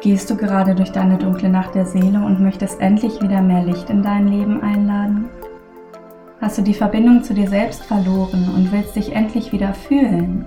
Gehst 0.00 0.30
du 0.30 0.36
gerade 0.36 0.74
durch 0.74 0.92
deine 0.92 1.18
dunkle 1.18 1.50
Nacht 1.50 1.74
der 1.74 1.84
Seele 1.84 2.24
und 2.24 2.40
möchtest 2.40 2.80
endlich 2.80 3.20
wieder 3.20 3.42
mehr 3.42 3.62
Licht 3.62 3.90
in 3.90 4.02
dein 4.02 4.28
Leben 4.28 4.62
einladen? 4.62 5.28
Hast 6.40 6.56
du 6.56 6.62
die 6.62 6.72
Verbindung 6.72 7.22
zu 7.22 7.34
dir 7.34 7.46
selbst 7.46 7.84
verloren 7.84 8.48
und 8.56 8.72
willst 8.72 8.96
dich 8.96 9.14
endlich 9.14 9.52
wieder 9.52 9.74
fühlen? 9.74 10.46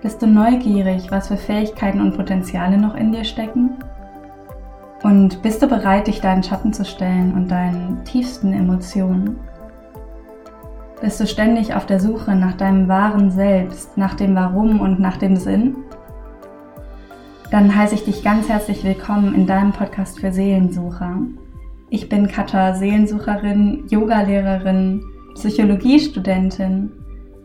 Bist 0.00 0.22
du 0.22 0.26
neugierig, 0.26 1.10
was 1.10 1.28
für 1.28 1.36
Fähigkeiten 1.36 2.00
und 2.00 2.16
Potenziale 2.16 2.78
noch 2.78 2.94
in 2.94 3.12
dir 3.12 3.24
stecken? 3.24 3.76
Und 5.02 5.42
bist 5.42 5.62
du 5.62 5.66
bereit, 5.66 6.06
dich 6.06 6.22
deinen 6.22 6.42
Schatten 6.42 6.72
zu 6.72 6.86
stellen 6.86 7.34
und 7.34 7.50
deinen 7.50 8.02
tiefsten 8.04 8.54
Emotionen? 8.54 9.38
Bist 11.02 11.20
du 11.20 11.26
ständig 11.26 11.74
auf 11.74 11.84
der 11.84 12.00
Suche 12.00 12.34
nach 12.34 12.56
deinem 12.56 12.88
wahren 12.88 13.30
Selbst, 13.30 13.98
nach 13.98 14.14
dem 14.14 14.34
Warum 14.34 14.80
und 14.80 15.00
nach 15.00 15.18
dem 15.18 15.36
Sinn? 15.36 15.76
Dann 17.50 17.74
heiße 17.74 17.94
ich 17.94 18.04
dich 18.04 18.24
ganz 18.24 18.48
herzlich 18.48 18.82
willkommen 18.82 19.32
in 19.32 19.46
deinem 19.46 19.72
Podcast 19.72 20.18
für 20.18 20.32
Seelensucher. 20.32 21.18
Ich 21.90 22.08
bin 22.08 22.26
Katha, 22.26 22.74
Seelensucherin, 22.74 23.84
Yogalehrerin, 23.88 25.04
Psychologiestudentin 25.34 26.90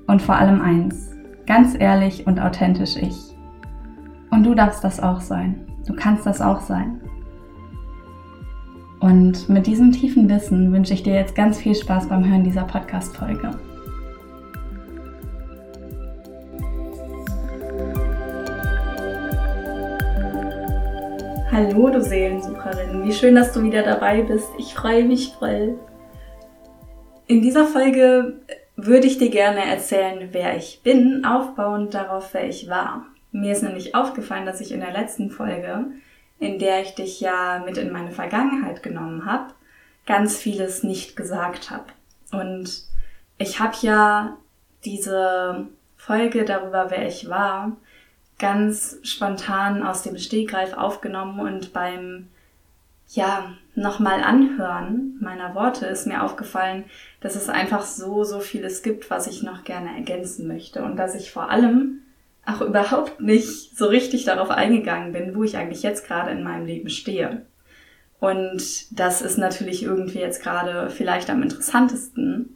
und 0.07 0.21
vor 0.21 0.35
allem 0.35 0.59
eins, 0.59 1.11
ganz 1.45 1.75
ehrlich 1.79 2.25
und 2.25 2.39
authentisch 2.39 2.95
ich. 2.95 3.15
Und 4.31 4.43
du 4.43 4.55
darfst 4.55 4.83
das 4.83 4.99
auch 4.99 5.21
sein. 5.21 5.67
Du 5.85 5.93
kannst 5.93 6.25
das 6.25 6.41
auch 6.41 6.61
sein. 6.61 6.99
Und 9.01 9.49
mit 9.49 9.67
diesem 9.67 9.91
tiefen 9.91 10.27
Wissen 10.29 10.73
wünsche 10.73 10.95
ich 10.95 11.03
dir 11.03 11.13
jetzt 11.13 11.35
ganz 11.35 11.59
viel 11.59 11.75
Spaß 11.75 12.07
beim 12.09 12.27
Hören 12.27 12.43
dieser 12.43 12.63
Podcast-Folge. 12.63 13.51
Hallo, 21.53 21.89
du 21.89 22.01
Seelensucherin. 22.01 23.03
Wie 23.03 23.11
schön, 23.11 23.35
dass 23.35 23.51
du 23.51 23.61
wieder 23.61 23.83
dabei 23.83 24.21
bist. 24.21 24.47
Ich 24.57 24.73
freue 24.73 25.03
mich 25.03 25.33
voll. 25.37 25.77
In 27.27 27.41
dieser 27.41 27.65
Folge 27.65 28.39
würde 28.77 29.05
ich 29.05 29.17
dir 29.17 29.29
gerne 29.29 29.65
erzählen, 29.65 30.29
wer 30.31 30.55
ich 30.55 30.79
bin, 30.81 31.25
aufbauend 31.25 31.93
darauf, 31.93 32.33
wer 32.33 32.47
ich 32.47 32.69
war. 32.69 33.05
Mir 33.33 33.51
ist 33.51 33.63
nämlich 33.63 33.95
aufgefallen, 33.95 34.45
dass 34.45 34.61
ich 34.61 34.71
in 34.71 34.79
der 34.79 34.93
letzten 34.93 35.29
Folge, 35.29 35.87
in 36.39 36.57
der 36.57 36.83
ich 36.83 36.95
dich 36.95 37.19
ja 37.19 37.61
mit 37.65 37.77
in 37.77 37.91
meine 37.91 38.11
Vergangenheit 38.11 38.81
genommen 38.81 39.25
habe, 39.25 39.53
ganz 40.05 40.37
vieles 40.37 40.83
nicht 40.83 41.17
gesagt 41.17 41.69
habe. 41.69 41.87
Und 42.31 42.85
ich 43.37 43.59
habe 43.59 43.75
ja 43.81 44.37
diese 44.85 45.67
Folge 45.97 46.45
darüber, 46.45 46.91
wer 46.91 47.05
ich 47.05 47.29
war, 47.29 47.75
ganz 48.41 48.97
spontan 49.03 49.83
aus 49.83 50.01
dem 50.01 50.17
Stegreif 50.17 50.73
aufgenommen 50.73 51.39
und 51.39 51.73
beim 51.73 52.27
ja, 53.07 53.53
nochmal 53.75 54.23
anhören 54.23 55.17
meiner 55.19 55.53
Worte 55.53 55.85
ist 55.85 56.07
mir 56.07 56.23
aufgefallen, 56.23 56.85
dass 57.19 57.35
es 57.35 57.49
einfach 57.49 57.83
so, 57.83 58.23
so 58.23 58.39
vieles 58.39 58.83
gibt, 58.83 59.09
was 59.09 59.27
ich 59.27 59.43
noch 59.43 59.63
gerne 59.63 59.95
ergänzen 59.95 60.47
möchte 60.47 60.81
und 60.81 60.95
dass 60.97 61.13
ich 61.13 61.31
vor 61.31 61.51
allem 61.51 62.01
auch 62.45 62.61
überhaupt 62.61 63.21
nicht 63.21 63.77
so 63.77 63.85
richtig 63.85 64.25
darauf 64.25 64.49
eingegangen 64.49 65.13
bin, 65.13 65.35
wo 65.35 65.43
ich 65.43 65.57
eigentlich 65.57 65.83
jetzt 65.83 66.07
gerade 66.07 66.31
in 66.31 66.43
meinem 66.43 66.65
Leben 66.65 66.89
stehe. 66.89 67.45
Und 68.19 68.97
das 68.97 69.21
ist 69.21 69.37
natürlich 69.37 69.83
irgendwie 69.83 70.19
jetzt 70.19 70.41
gerade 70.41 70.89
vielleicht 70.89 71.29
am 71.29 71.43
interessantesten, 71.43 72.55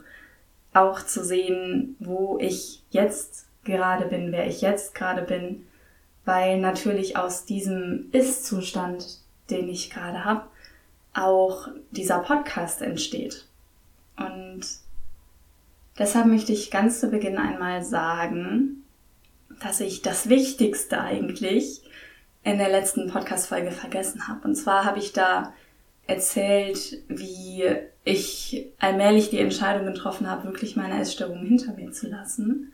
auch 0.73 1.02
zu 1.02 1.23
sehen, 1.23 1.95
wo 2.00 2.40
ich 2.41 2.81
jetzt 2.90 3.47
gerade 3.66 4.06
bin, 4.06 4.31
wer 4.31 4.47
ich 4.47 4.62
jetzt 4.62 4.96
gerade 4.96 5.22
bin 5.22 5.66
weil 6.25 6.59
natürlich 6.59 7.18
aus 7.18 7.46
diesem 7.46 8.09
Ist-Zustand, 8.12 9.19
den 9.50 9.69
ich 9.69 9.91
gerade 9.91 10.25
habe, 10.25 10.47
auch 11.13 11.69
dieser 11.91 12.19
Podcast 12.19 12.81
entsteht. 12.81 13.46
Und 14.18 14.62
deshalb 15.97 16.25
möchte 16.25 16.52
ich 16.52 16.72
ganz 16.72 17.00
zu 17.00 17.09
Beginn 17.09 17.38
einmal 17.38 17.84
sagen, 17.84 18.84
dass 19.62 19.80
ich 19.80 20.02
das 20.02 20.28
Wichtigste 20.28 21.00
eigentlich 21.00 21.81
in 22.44 22.58
der 22.58 22.69
letzten 22.69 23.09
Podcast-Folge 23.09 23.72
vergessen 23.72 24.28
habe. 24.28 24.47
Und 24.47 24.56
zwar 24.56 24.84
habe 24.84 25.00
ich 25.00 25.14
da 25.14 25.53
erzählt, 26.08 27.02
wie 27.08 27.64
ich 28.03 28.68
allmählich 28.80 29.30
die 29.30 29.40
Entscheidung 29.40 29.88
getroffen 29.88 30.30
habe, 30.30 30.44
wirklich 30.46 30.75
meine 30.75 31.00
Essstörung 31.00 31.46
hinter 31.46 31.74
mir 31.74 31.91
zu 31.91 32.08
lassen 32.08 32.74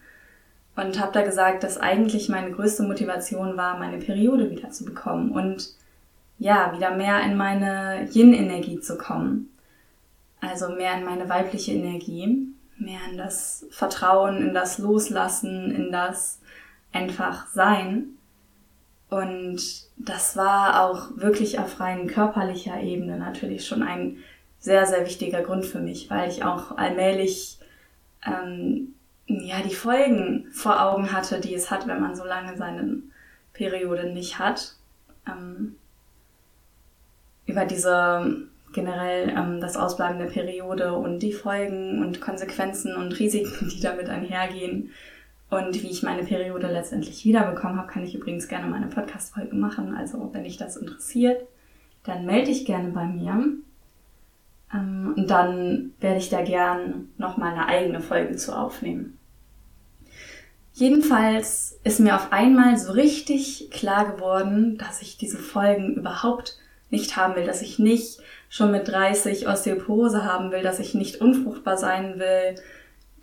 und 0.75 0.99
habe 0.99 1.11
da 1.11 1.21
gesagt, 1.21 1.63
dass 1.63 1.77
eigentlich 1.77 2.29
meine 2.29 2.51
größte 2.51 2.83
Motivation 2.83 3.57
war, 3.57 3.77
meine 3.77 3.97
Periode 3.97 4.49
wieder 4.49 4.69
zu 4.71 4.85
bekommen 4.85 5.31
und 5.31 5.75
ja, 6.39 6.73
wieder 6.73 6.95
mehr 6.95 7.21
in 7.21 7.37
meine 7.37 8.09
Yin-Energie 8.11 8.79
zu 8.79 8.97
kommen. 8.97 9.49
Also 10.39 10.69
mehr 10.69 10.97
in 10.97 11.05
meine 11.05 11.29
weibliche 11.29 11.71
Energie, 11.71 12.47
mehr 12.77 12.99
in 13.11 13.17
das 13.17 13.67
Vertrauen, 13.69 14.37
in 14.37 14.53
das 14.55 14.79
Loslassen, 14.79 15.69
in 15.69 15.91
das 15.91 16.39
einfach 16.91 17.47
Sein. 17.47 18.17
Und 19.09 19.61
das 19.97 20.35
war 20.35 20.83
auch 20.83 21.15
wirklich 21.15 21.59
auf 21.59 21.79
rein 21.79 22.07
körperlicher 22.07 22.81
Ebene 22.81 23.17
natürlich 23.17 23.67
schon 23.67 23.83
ein 23.83 24.17
sehr, 24.57 24.87
sehr 24.87 25.05
wichtiger 25.05 25.41
Grund 25.41 25.65
für 25.65 25.79
mich, 25.79 26.09
weil 26.09 26.29
ich 26.29 26.43
auch 26.43 26.77
allmählich 26.77 27.59
ähm, 28.25 28.95
ja, 29.39 29.61
die 29.61 29.73
Folgen 29.73 30.47
vor 30.51 30.81
Augen 30.81 31.11
hatte, 31.11 31.39
die 31.39 31.53
es 31.53 31.71
hat, 31.71 31.87
wenn 31.87 32.01
man 32.01 32.15
so 32.15 32.25
lange 32.25 32.57
seine 32.57 32.97
Periode 33.53 34.11
nicht 34.11 34.39
hat. 34.39 34.75
Ähm, 35.27 35.75
über 37.45 37.65
diese 37.65 38.47
generell 38.73 39.29
ähm, 39.29 39.59
das 39.59 39.77
Ausbleiben 39.77 40.19
der 40.19 40.27
Periode 40.27 40.93
und 40.93 41.19
die 41.19 41.33
Folgen 41.33 42.01
und 42.01 42.21
Konsequenzen 42.21 42.95
und 42.95 43.19
Risiken, 43.19 43.69
die 43.75 43.81
damit 43.81 44.09
einhergehen 44.09 44.91
und 45.51 45.83
wie 45.83 45.89
ich 45.89 46.01
meine 46.01 46.23
Periode 46.23 46.67
letztendlich 46.67 47.25
wiederbekommen 47.25 47.77
habe, 47.77 47.91
kann 47.91 48.05
ich 48.05 48.15
übrigens 48.15 48.47
gerne 48.47 48.67
meine 48.67 48.87
Podcast-Folge 48.87 49.53
machen. 49.53 49.93
Also 49.93 50.29
wenn 50.31 50.45
dich 50.45 50.55
das 50.55 50.77
interessiert, 50.77 51.45
dann 52.05 52.25
melde 52.25 52.47
dich 52.47 52.65
gerne 52.65 52.89
bei 52.91 53.05
mir. 53.05 53.47
Ähm, 54.73 55.13
und 55.17 55.29
dann 55.29 55.91
werde 55.99 56.19
ich 56.19 56.29
da 56.29 56.41
gern 56.41 57.09
noch 57.17 57.35
mal 57.35 57.51
eine 57.51 57.67
eigene 57.67 57.99
Folge 57.99 58.37
zu 58.37 58.57
aufnehmen. 58.57 59.17
Jedenfalls 60.73 61.79
ist 61.83 61.99
mir 61.99 62.15
auf 62.15 62.31
einmal 62.31 62.77
so 62.77 62.93
richtig 62.93 63.69
klar 63.71 64.13
geworden, 64.13 64.77
dass 64.77 65.01
ich 65.01 65.17
diese 65.17 65.37
Folgen 65.37 65.95
überhaupt 65.95 66.57
nicht 66.89 67.15
haben 67.17 67.35
will, 67.35 67.45
dass 67.45 67.61
ich 67.61 67.79
nicht 67.79 68.19
schon 68.49 68.71
mit 68.71 68.87
30 68.87 69.47
Osteoporose 69.47 70.23
haben 70.25 70.51
will, 70.51 70.61
dass 70.61 70.79
ich 70.79 70.93
nicht 70.93 71.21
unfruchtbar 71.21 71.77
sein 71.77 72.19
will, 72.19 72.55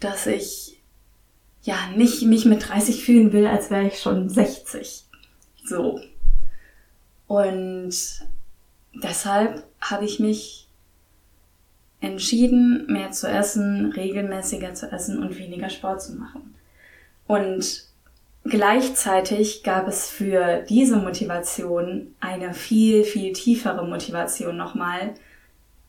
dass 0.00 0.26
ich 0.26 0.80
ja 1.62 1.76
nicht 1.96 2.22
mich 2.22 2.44
mit 2.44 2.68
30 2.68 3.04
fühlen 3.04 3.32
will, 3.32 3.46
als 3.46 3.70
wäre 3.70 3.86
ich 3.86 4.00
schon 4.00 4.28
60. 4.28 5.04
So. 5.64 6.00
Und 7.26 7.94
deshalb 8.94 9.64
habe 9.80 10.04
ich 10.04 10.18
mich 10.18 10.68
entschieden, 12.00 12.86
mehr 12.88 13.10
zu 13.10 13.28
essen, 13.28 13.92
regelmäßiger 13.92 14.74
zu 14.74 14.90
essen 14.90 15.22
und 15.22 15.38
weniger 15.38 15.68
Sport 15.68 16.02
zu 16.02 16.14
machen. 16.14 16.54
Und 17.28 17.84
gleichzeitig 18.44 19.62
gab 19.62 19.86
es 19.86 20.08
für 20.08 20.64
diese 20.68 20.96
Motivation 20.96 22.14
eine 22.18 22.54
viel, 22.54 23.04
viel 23.04 23.32
tiefere 23.34 23.86
Motivation 23.86 24.56
nochmal, 24.56 25.14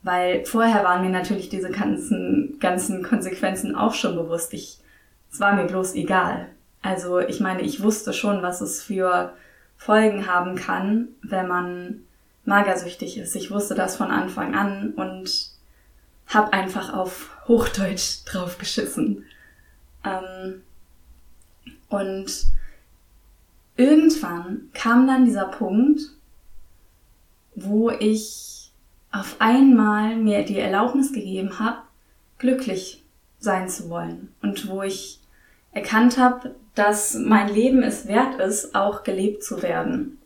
weil 0.02 0.44
vorher 0.44 0.84
waren 0.84 1.02
mir 1.02 1.10
natürlich 1.10 1.48
diese 1.48 1.70
ganzen, 1.70 2.58
ganzen 2.60 3.02
Konsequenzen 3.02 3.74
auch 3.74 3.94
schon 3.94 4.14
bewusst. 4.14 4.52
Ich, 4.54 4.78
es 5.32 5.40
war 5.40 5.54
mir 5.54 5.64
bloß 5.64 5.94
egal. 5.94 6.48
Also 6.82 7.18
ich 7.20 7.40
meine, 7.40 7.62
ich 7.62 7.82
wusste 7.82 8.12
schon, 8.12 8.42
was 8.42 8.60
es 8.60 8.82
für 8.82 9.32
Folgen 9.78 10.26
haben 10.26 10.56
kann, 10.56 11.08
wenn 11.22 11.48
man 11.48 12.02
magersüchtig 12.44 13.16
ist. 13.16 13.34
Ich 13.34 13.50
wusste 13.50 13.74
das 13.74 13.96
von 13.96 14.10
Anfang 14.10 14.54
an 14.54 14.92
und 14.94 15.50
hab 16.26 16.52
einfach 16.52 16.92
auf 16.92 17.30
Hochdeutsch 17.48 18.24
draufgeschissen. 18.26 19.24
Ähm, 20.04 20.62
und 21.90 22.46
irgendwann 23.76 24.70
kam 24.72 25.06
dann 25.06 25.26
dieser 25.26 25.46
Punkt, 25.46 26.00
wo 27.54 27.90
ich 27.90 28.70
auf 29.12 29.36
einmal 29.40 30.16
mir 30.16 30.44
die 30.44 30.58
Erlaubnis 30.58 31.12
gegeben 31.12 31.58
habe, 31.58 31.78
glücklich 32.38 33.04
sein 33.38 33.68
zu 33.68 33.90
wollen 33.90 34.32
und 34.40 34.68
wo 34.68 34.82
ich 34.82 35.20
erkannt 35.72 36.16
habe, 36.16 36.54
dass 36.74 37.14
mein 37.14 37.52
Leben 37.52 37.82
es 37.82 38.06
wert 38.06 38.40
ist, 38.40 38.74
auch 38.74 39.02
gelebt 39.02 39.42
zu 39.42 39.62
werden. 39.62 40.18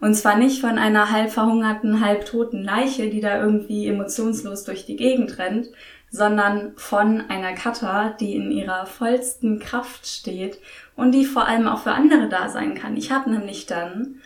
Und 0.00 0.14
zwar 0.14 0.36
nicht 0.36 0.60
von 0.60 0.78
einer 0.78 1.10
halb 1.10 1.30
verhungerten, 1.30 2.04
halb 2.04 2.24
toten 2.26 2.62
Leiche, 2.62 3.10
die 3.10 3.20
da 3.20 3.42
irgendwie 3.42 3.88
emotionslos 3.88 4.64
durch 4.64 4.86
die 4.86 4.96
Gegend 4.96 5.38
rennt, 5.38 5.68
sondern 6.10 6.72
von 6.76 7.22
einer 7.28 7.52
Kata, 7.54 8.10
die 8.10 8.36
in 8.36 8.50
ihrer 8.50 8.86
vollsten 8.86 9.58
Kraft 9.58 10.06
steht 10.06 10.58
und 10.98 11.12
die 11.12 11.24
vor 11.24 11.46
allem 11.46 11.66
auch 11.66 11.80
für 11.80 11.92
andere 11.92 12.28
da 12.28 12.50
sein 12.50 12.74
kann. 12.74 12.96
Ich 12.96 13.10
habe 13.10 13.30
nämlich 13.30 13.66
dann 13.66 14.20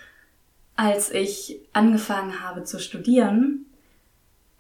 als 0.77 1.11
ich 1.11 1.61
angefangen 1.73 2.43
habe 2.43 2.65
zu 2.65 2.79
studieren, 2.79 3.67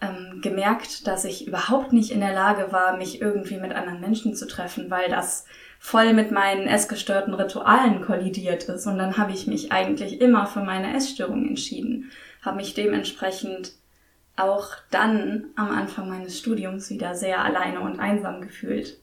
ähm, 0.00 0.40
gemerkt, 0.42 1.06
dass 1.06 1.24
ich 1.24 1.46
überhaupt 1.46 1.92
nicht 1.92 2.10
in 2.10 2.20
der 2.20 2.34
Lage 2.34 2.72
war, 2.72 2.96
mich 2.96 3.20
irgendwie 3.20 3.58
mit 3.58 3.72
anderen 3.72 4.00
Menschen 4.00 4.34
zu 4.34 4.46
treffen, 4.46 4.90
weil 4.90 5.08
das 5.08 5.46
voll 5.78 6.12
mit 6.12 6.30
meinen 6.30 6.66
essgestörten 6.66 7.34
Ritualen 7.34 8.02
kollidiert 8.02 8.64
ist. 8.64 8.86
Und 8.86 8.98
dann 8.98 9.16
habe 9.16 9.32
ich 9.32 9.46
mich 9.46 9.72
eigentlich 9.72 10.20
immer 10.20 10.46
für 10.46 10.60
meine 10.60 10.94
Essstörung 10.94 11.46
entschieden, 11.46 12.10
habe 12.42 12.56
mich 12.56 12.74
dementsprechend 12.74 13.72
auch 14.36 14.68
dann 14.90 15.46
am 15.56 15.70
Anfang 15.70 16.08
meines 16.08 16.38
Studiums 16.38 16.90
wieder 16.90 17.14
sehr 17.14 17.44
alleine 17.44 17.80
und 17.80 18.00
einsam 18.00 18.40
gefühlt. 18.40 18.98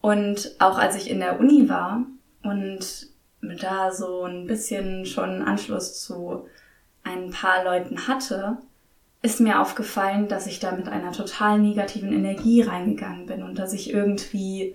Und 0.00 0.54
auch 0.58 0.78
als 0.78 0.96
ich 0.96 1.10
in 1.10 1.20
der 1.20 1.40
Uni 1.40 1.68
war 1.68 2.06
und 2.42 3.08
da 3.40 3.92
so 3.92 4.24
ein 4.24 4.46
bisschen 4.46 5.04
schon 5.06 5.42
Anschluss 5.42 6.00
zu 6.00 6.46
ein 7.02 7.30
paar 7.30 7.64
Leuten 7.64 8.06
hatte, 8.06 8.58
ist 9.22 9.40
mir 9.40 9.60
aufgefallen, 9.60 10.28
dass 10.28 10.46
ich 10.46 10.60
da 10.60 10.72
mit 10.72 10.88
einer 10.88 11.12
total 11.12 11.58
negativen 11.58 12.12
Energie 12.12 12.62
reingegangen 12.62 13.26
bin 13.26 13.42
und 13.42 13.58
dass 13.58 13.72
ich 13.72 13.92
irgendwie 13.92 14.74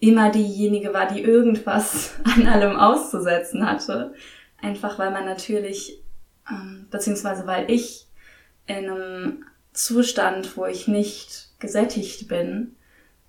immer 0.00 0.30
diejenige 0.30 0.92
war, 0.92 1.12
die 1.12 1.20
irgendwas 1.20 2.14
an 2.24 2.46
allem 2.46 2.76
auszusetzen 2.76 3.66
hatte. 3.66 4.14
Einfach 4.60 4.98
weil 4.98 5.10
man 5.10 5.24
natürlich, 5.24 6.02
ähm, 6.50 6.86
beziehungsweise 6.90 7.46
weil 7.46 7.70
ich 7.70 8.06
in 8.66 8.90
einem 8.90 9.44
Zustand, 9.72 10.56
wo 10.56 10.66
ich 10.66 10.88
nicht 10.88 11.48
gesättigt 11.58 12.28
bin, 12.28 12.76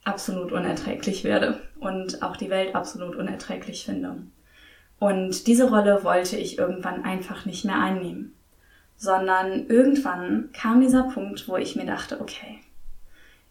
absolut 0.03 0.51
unerträglich 0.51 1.23
werde 1.23 1.59
und 1.79 2.23
auch 2.23 2.37
die 2.37 2.49
Welt 2.49 2.75
absolut 2.75 3.15
unerträglich 3.15 3.85
finde. 3.85 4.17
Und 4.99 5.47
diese 5.47 5.69
Rolle 5.69 6.03
wollte 6.03 6.37
ich 6.37 6.57
irgendwann 6.57 7.03
einfach 7.03 7.45
nicht 7.45 7.65
mehr 7.65 7.79
einnehmen 7.79 8.33
sondern 9.01 9.65
irgendwann 9.65 10.49
kam 10.53 10.79
dieser 10.79 11.01
Punkt, 11.01 11.47
wo 11.47 11.57
ich 11.57 11.75
mir 11.75 11.87
dachte, 11.87 12.21
okay, 12.21 12.59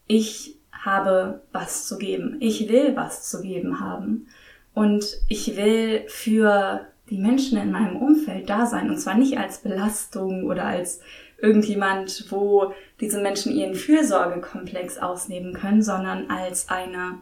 ich 0.07 0.55
habe 0.71 1.43
was 1.51 1.89
zu 1.89 1.99
geben. 1.99 2.37
Ich 2.39 2.69
will 2.69 2.95
was 2.95 3.29
zu 3.29 3.43
geben 3.43 3.81
haben. 3.81 4.29
Und 4.75 5.05
ich 5.29 5.57
will 5.57 6.05
für 6.07 6.87
die 7.11 7.19
Menschen 7.19 7.59
in 7.59 7.73
meinem 7.73 7.97
Umfeld 7.97 8.49
da 8.49 8.65
sein. 8.65 8.91
Und 8.91 8.99
zwar 8.99 9.17
nicht 9.17 9.39
als 9.39 9.59
Belastung 9.59 10.45
oder 10.45 10.67
als 10.67 11.01
irgendjemand, 11.43 12.27
wo 12.31 12.75
diese 13.01 13.21
Menschen 13.21 13.53
ihren 13.53 13.75
Fürsorgekomplex 13.75 14.99
ausnehmen 14.99 15.55
können, 15.55 15.83
sondern 15.83 16.31
als 16.31 16.69
eine 16.69 17.19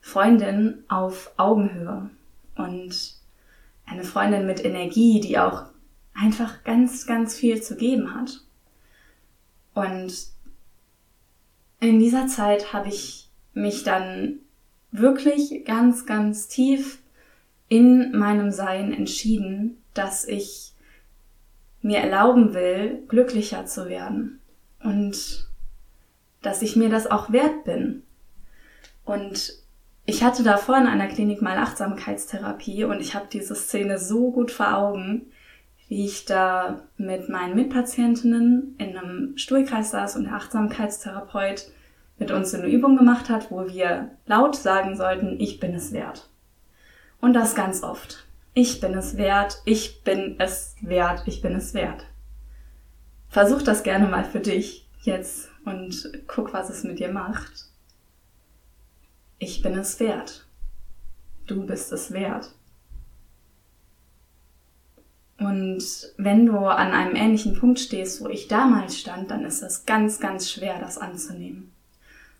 Freundin 0.00 0.84
auf 0.88 1.32
Augenhöhe. 1.36 2.10
Und 2.56 3.14
eine 3.86 4.04
Freundin 4.04 4.46
mit 4.46 4.64
Energie, 4.64 5.20
die 5.20 5.38
auch 5.38 5.64
einfach 6.14 6.64
ganz, 6.64 7.06
ganz 7.06 7.34
viel 7.34 7.62
zu 7.62 7.76
geben 7.76 8.14
hat. 8.14 8.40
Und 9.74 10.12
in 11.80 11.98
dieser 11.98 12.26
Zeit 12.26 12.72
habe 12.72 12.88
ich 12.88 13.28
mich 13.54 13.82
dann 13.82 14.38
wirklich 14.90 15.64
ganz, 15.64 16.06
ganz 16.06 16.48
tief 16.48 17.00
in 17.68 18.16
meinem 18.16 18.50
Sein 18.50 18.92
entschieden, 18.92 19.82
dass 19.94 20.26
ich 20.26 20.71
mir 21.82 21.98
erlauben 21.98 22.54
will, 22.54 23.02
glücklicher 23.08 23.66
zu 23.66 23.88
werden 23.88 24.40
und 24.82 25.48
dass 26.40 26.62
ich 26.62 26.76
mir 26.76 26.88
das 26.88 27.10
auch 27.10 27.30
wert 27.32 27.64
bin. 27.64 28.02
Und 29.04 29.52
ich 30.04 30.22
hatte 30.24 30.42
davor 30.42 30.76
in 30.78 30.86
einer 30.86 31.08
Klinik 31.08 31.42
mal 31.42 31.58
Achtsamkeitstherapie 31.58 32.84
und 32.84 33.00
ich 33.00 33.14
habe 33.14 33.26
diese 33.30 33.54
Szene 33.54 33.98
so 33.98 34.32
gut 34.32 34.50
vor 34.50 34.76
Augen, 34.76 35.26
wie 35.88 36.06
ich 36.06 36.24
da 36.24 36.84
mit 36.96 37.28
meinen 37.28 37.54
Mitpatientinnen 37.54 38.76
in 38.78 38.96
einem 38.96 39.36
Stuhlkreis 39.36 39.90
saß 39.90 40.16
und 40.16 40.24
der 40.24 40.34
Achtsamkeitstherapeut 40.34 41.66
mit 42.18 42.30
uns 42.30 42.54
eine 42.54 42.68
Übung 42.68 42.96
gemacht 42.96 43.28
hat, 43.28 43.50
wo 43.50 43.68
wir 43.68 44.10
laut 44.26 44.56
sagen 44.56 44.96
sollten, 44.96 45.38
ich 45.40 45.60
bin 45.60 45.74
es 45.74 45.92
wert. 45.92 46.28
Und 47.20 47.34
das 47.34 47.54
ganz 47.54 47.82
oft. 47.82 48.26
Ich 48.54 48.80
bin 48.80 48.94
es 48.94 49.16
wert, 49.16 49.62
ich 49.64 50.02
bin 50.02 50.36
es 50.38 50.76
wert, 50.82 51.22
ich 51.26 51.40
bin 51.40 51.54
es 51.54 51.72
wert. 51.72 52.04
Versuch 53.28 53.62
das 53.62 53.82
gerne 53.82 54.06
mal 54.06 54.24
für 54.24 54.40
dich 54.40 54.86
jetzt 55.00 55.48
und 55.64 56.12
guck, 56.26 56.52
was 56.52 56.68
es 56.68 56.84
mit 56.84 56.98
dir 56.98 57.10
macht. 57.10 57.70
Ich 59.38 59.62
bin 59.62 59.78
es 59.78 59.98
wert. 60.00 60.46
Du 61.46 61.64
bist 61.64 61.92
es 61.92 62.12
wert. 62.12 62.54
Und 65.38 65.82
wenn 66.18 66.46
du 66.46 66.58
an 66.58 66.92
einem 66.92 67.16
ähnlichen 67.16 67.58
Punkt 67.58 67.80
stehst, 67.80 68.20
wo 68.20 68.28
ich 68.28 68.48
damals 68.48 68.98
stand, 68.98 69.30
dann 69.30 69.44
ist 69.44 69.62
es 69.62 69.86
ganz, 69.86 70.20
ganz 70.20 70.50
schwer, 70.50 70.78
das 70.78 70.98
anzunehmen. 70.98 71.72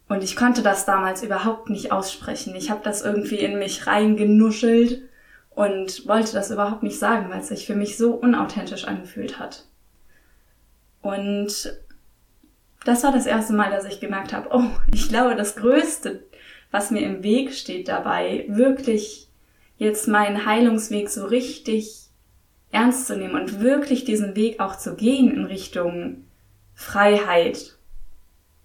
Und 0.09 0.23
ich 0.23 0.37
konnte 0.37 0.63
das 0.63 0.85
damals 0.85 1.23
überhaupt 1.23 1.71
nicht 1.71 1.91
aussprechen. 1.91 2.55
Ich 2.55 2.71
habe 2.71 2.83
das 2.85 3.01
irgendwie 3.01 3.39
in 3.39 3.59
mich 3.59 3.87
reingenuschelt 3.87 5.09
und 5.55 6.07
wollte 6.07 6.33
das 6.33 6.51
überhaupt 6.51 6.83
nicht 6.83 6.99
sagen, 6.99 7.31
weil 7.31 7.41
es 7.41 7.49
sich 7.49 7.67
für 7.67 7.75
mich 7.75 7.97
so 7.97 8.13
unauthentisch 8.13 8.85
angefühlt 8.85 9.39
hat. 9.39 9.67
Und 11.03 11.75
das 12.85 13.05
war 13.05 13.13
das 13.13 13.27
erste 13.27 13.53
Mal, 13.53 13.71
dass 13.71 13.85
ich 13.85 14.01
gemerkt 14.01 14.33
habe, 14.33 14.49
oh, 14.53 14.71
ich 14.93 15.09
glaube, 15.09 15.37
das 15.37 15.57
Größte, 15.57 16.25
was 16.71 16.91
mir 16.91 17.03
im 17.03 17.23
Weg 17.23 17.53
steht 17.53 17.89
dabei, 17.89 18.47
wirklich 18.49 19.29
jetzt 19.77 20.09
meinen 20.09 20.47
Heilungsweg 20.47 21.11
so 21.11 21.27
richtig 21.27 22.07
ernst 22.71 23.07
zu 23.07 23.17
nehmen 23.17 23.35
und 23.35 23.61
wirklich 23.61 24.05
diesen 24.05 24.35
Weg 24.35 24.61
auch 24.61 24.77
zu 24.77 24.95
gehen 24.97 25.31
in 25.31 25.45
Richtung 25.45 26.25
Freiheit, 26.75 27.77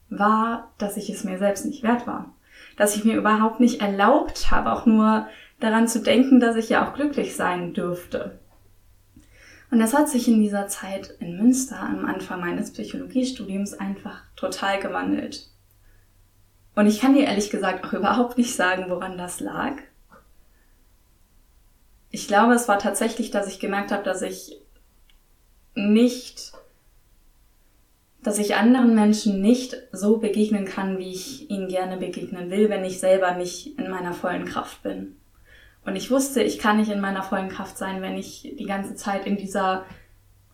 war, 0.09 0.71
dass 0.77 0.95
ich 0.95 1.09
es 1.09 1.25
mir 1.25 1.37
selbst 1.37 1.65
nicht 1.65 1.83
wert 1.83 2.07
war. 2.07 2.33
Dass 2.77 2.95
ich 2.95 3.03
mir 3.03 3.17
überhaupt 3.17 3.59
nicht 3.59 3.81
erlaubt 3.81 4.51
habe, 4.51 4.71
auch 4.71 4.85
nur 4.85 5.27
daran 5.59 5.87
zu 5.87 6.01
denken, 6.01 6.39
dass 6.39 6.55
ich 6.55 6.69
ja 6.69 6.87
auch 6.87 6.93
glücklich 6.93 7.35
sein 7.35 7.73
dürfte. 7.73 8.39
Und 9.69 9.79
das 9.79 9.93
hat 9.93 10.07
sich 10.07 10.27
in 10.27 10.39
dieser 10.39 10.67
Zeit 10.67 11.15
in 11.19 11.37
Münster 11.37 11.79
am 11.79 12.05
Anfang 12.05 12.39
meines 12.39 12.71
Psychologiestudiums 12.71 13.73
einfach 13.73 14.21
total 14.35 14.79
gewandelt. 14.79 15.49
Und 16.75 16.87
ich 16.87 17.01
kann 17.01 17.15
dir 17.15 17.25
ehrlich 17.25 17.49
gesagt 17.49 17.83
auch 17.85 17.93
überhaupt 17.99 18.37
nicht 18.37 18.55
sagen, 18.55 18.85
woran 18.87 19.17
das 19.17 19.39
lag 19.39 19.73
ich 22.09 22.27
glaube, 22.27 22.53
es 22.53 22.67
war 22.67 22.79
tatsächlich, 22.79 23.31
dass 23.31 23.47
ich 23.47 23.59
gemerkt 23.59 23.91
habe, 23.91 24.03
dass 24.03 24.21
ich 24.21 24.59
nicht, 25.75 26.53
dass 28.23 28.39
ich 28.39 28.55
anderen 28.55 28.95
Menschen 28.95 29.41
nicht 29.41 29.75
so 29.91 30.17
begegnen 30.17 30.65
kann, 30.65 30.97
wie 30.97 31.11
ich 31.11 31.49
ihnen 31.49 31.67
gerne 31.67 31.97
begegnen 31.97 32.49
will, 32.49 32.69
wenn 32.69 32.83
ich 32.83 32.99
selber 32.99 33.33
nicht 33.33 33.77
in 33.77 33.89
meiner 33.89 34.13
vollen 34.13 34.45
Kraft 34.45 34.83
bin. 34.83 35.16
Und 35.87 35.95
ich 35.95 36.11
wusste, 36.11 36.43
ich 36.43 36.59
kann 36.59 36.77
nicht 36.77 36.91
in 36.91 36.99
meiner 36.99 37.23
vollen 37.23 37.47
Kraft 37.47 37.77
sein, 37.77 38.01
wenn 38.01 38.17
ich 38.17 38.53
die 38.59 38.65
ganze 38.65 38.95
Zeit 38.95 39.25
in 39.25 39.37
dieser 39.37 39.85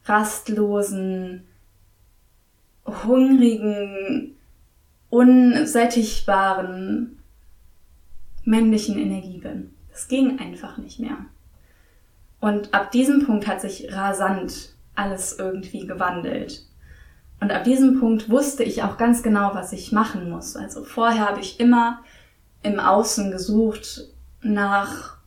rastlosen, 0.05 1.47
hungrigen, 2.85 4.35
unsättigbaren 5.09 7.17
männlichen 8.43 8.99
Energie 8.99 9.39
bin. 9.39 9.73
Das 9.91 10.07
ging 10.07 10.37
einfach 10.37 10.77
nicht 10.77 10.99
mehr. 10.99 11.17
Und 12.39 12.71
ab 12.75 12.91
diesem 12.91 13.25
Punkt 13.25 13.47
hat 13.47 13.59
sich 13.59 13.91
rasant 13.91 14.75
alles 14.93 15.39
irgendwie 15.39 15.87
gewandelt. 15.87 16.63
Und 17.39 17.51
ab 17.51 17.63
diesem 17.63 17.99
Punkt 17.99 18.29
wusste 18.29 18.63
ich 18.63 18.83
auch 18.83 18.97
ganz 18.97 19.23
genau, 19.23 19.55
was 19.55 19.73
ich 19.73 19.91
machen 19.91 20.29
muss. 20.29 20.55
Also 20.55 20.83
vorher 20.83 21.27
habe 21.27 21.39
ich 21.39 21.59
immer 21.59 22.03
im 22.61 22.79
Außen 22.79 23.31
gesucht 23.31 24.09
nach 24.43 25.22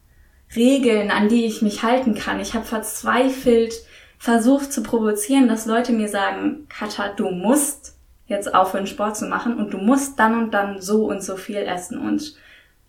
Regeln, 0.56 1.10
an 1.10 1.28
die 1.28 1.44
ich 1.44 1.62
mich 1.62 1.82
halten 1.82 2.14
kann. 2.14 2.40
Ich 2.40 2.54
habe 2.54 2.64
verzweifelt 2.64 3.74
versucht 4.18 4.72
zu 4.72 4.82
provozieren, 4.82 5.48
dass 5.48 5.66
Leute 5.66 5.92
mir 5.92 6.08
sagen, 6.08 6.66
Katha, 6.68 7.08
du 7.08 7.30
musst 7.30 7.96
jetzt 8.26 8.54
aufhören, 8.54 8.86
Sport 8.86 9.16
zu 9.16 9.26
machen 9.26 9.56
und 9.58 9.72
du 9.72 9.78
musst 9.78 10.18
dann 10.18 10.42
und 10.42 10.54
dann 10.54 10.80
so 10.80 11.06
und 11.06 11.22
so 11.22 11.36
viel 11.36 11.58
essen 11.58 11.98
und 11.98 12.34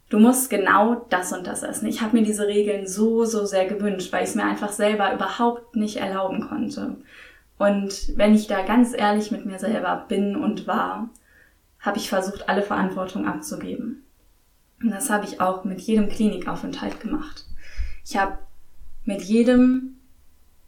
du 0.09 0.19
musst 0.19 0.50
genau 0.50 1.05
das 1.09 1.33
und 1.33 1.45
das 1.45 1.63
essen. 1.63 1.88
Ich 1.88 2.01
habe 2.01 2.17
mir 2.17 2.24
diese 2.24 2.47
Regeln 2.47 2.88
so, 2.88 3.25
so 3.25 3.45
sehr 3.45 3.65
gewünscht, 3.65 4.12
weil 4.12 4.24
ich 4.24 4.29
es 4.29 4.36
mir 4.36 4.45
einfach 4.45 4.71
selber 4.71 5.13
überhaupt 5.13 5.75
nicht 5.75 5.97
erlauben 5.97 6.47
konnte. 6.47 6.95
Und 7.57 8.17
wenn 8.17 8.36
ich 8.36 8.47
da 8.47 8.62
ganz 8.63 8.93
ehrlich 8.95 9.31
mit 9.31 9.45
mir 9.45 9.59
selber 9.59 10.05
bin 10.07 10.36
und 10.36 10.67
war, 10.67 11.09
habe 11.79 11.97
ich 11.97 12.09
versucht, 12.09 12.50
alle 12.50 12.63
Verantwortung 12.63 13.27
abzugeben. 13.27 14.03
Und 14.81 14.91
das 14.91 15.09
habe 15.09 15.25
ich 15.25 15.41
auch 15.41 15.63
mit 15.63 15.81
jedem 15.81 16.09
Klinikaufenthalt 16.09 17.00
gemacht. 17.00 17.46
Ich 18.07 18.15
habe 18.15 18.37
mit 19.03 19.21
jedem 19.21 19.97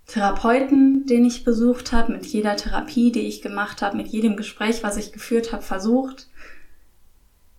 Therapeuten, 0.08 1.06
den 1.06 1.24
ich 1.24 1.46
besucht 1.46 1.94
habe, 1.94 2.12
mit 2.12 2.26
jeder 2.26 2.58
Therapie, 2.58 3.14
die 3.14 3.22
ich 3.22 3.42
gemacht 3.42 3.82
habe, 3.82 3.96
mit 3.96 4.08
jedem 4.08 4.36
Gespräch, 4.36 4.84
was 4.84 4.98
ich 4.98 5.14
geführt 5.14 5.54
habe, 5.54 5.62
versucht, 5.62 6.28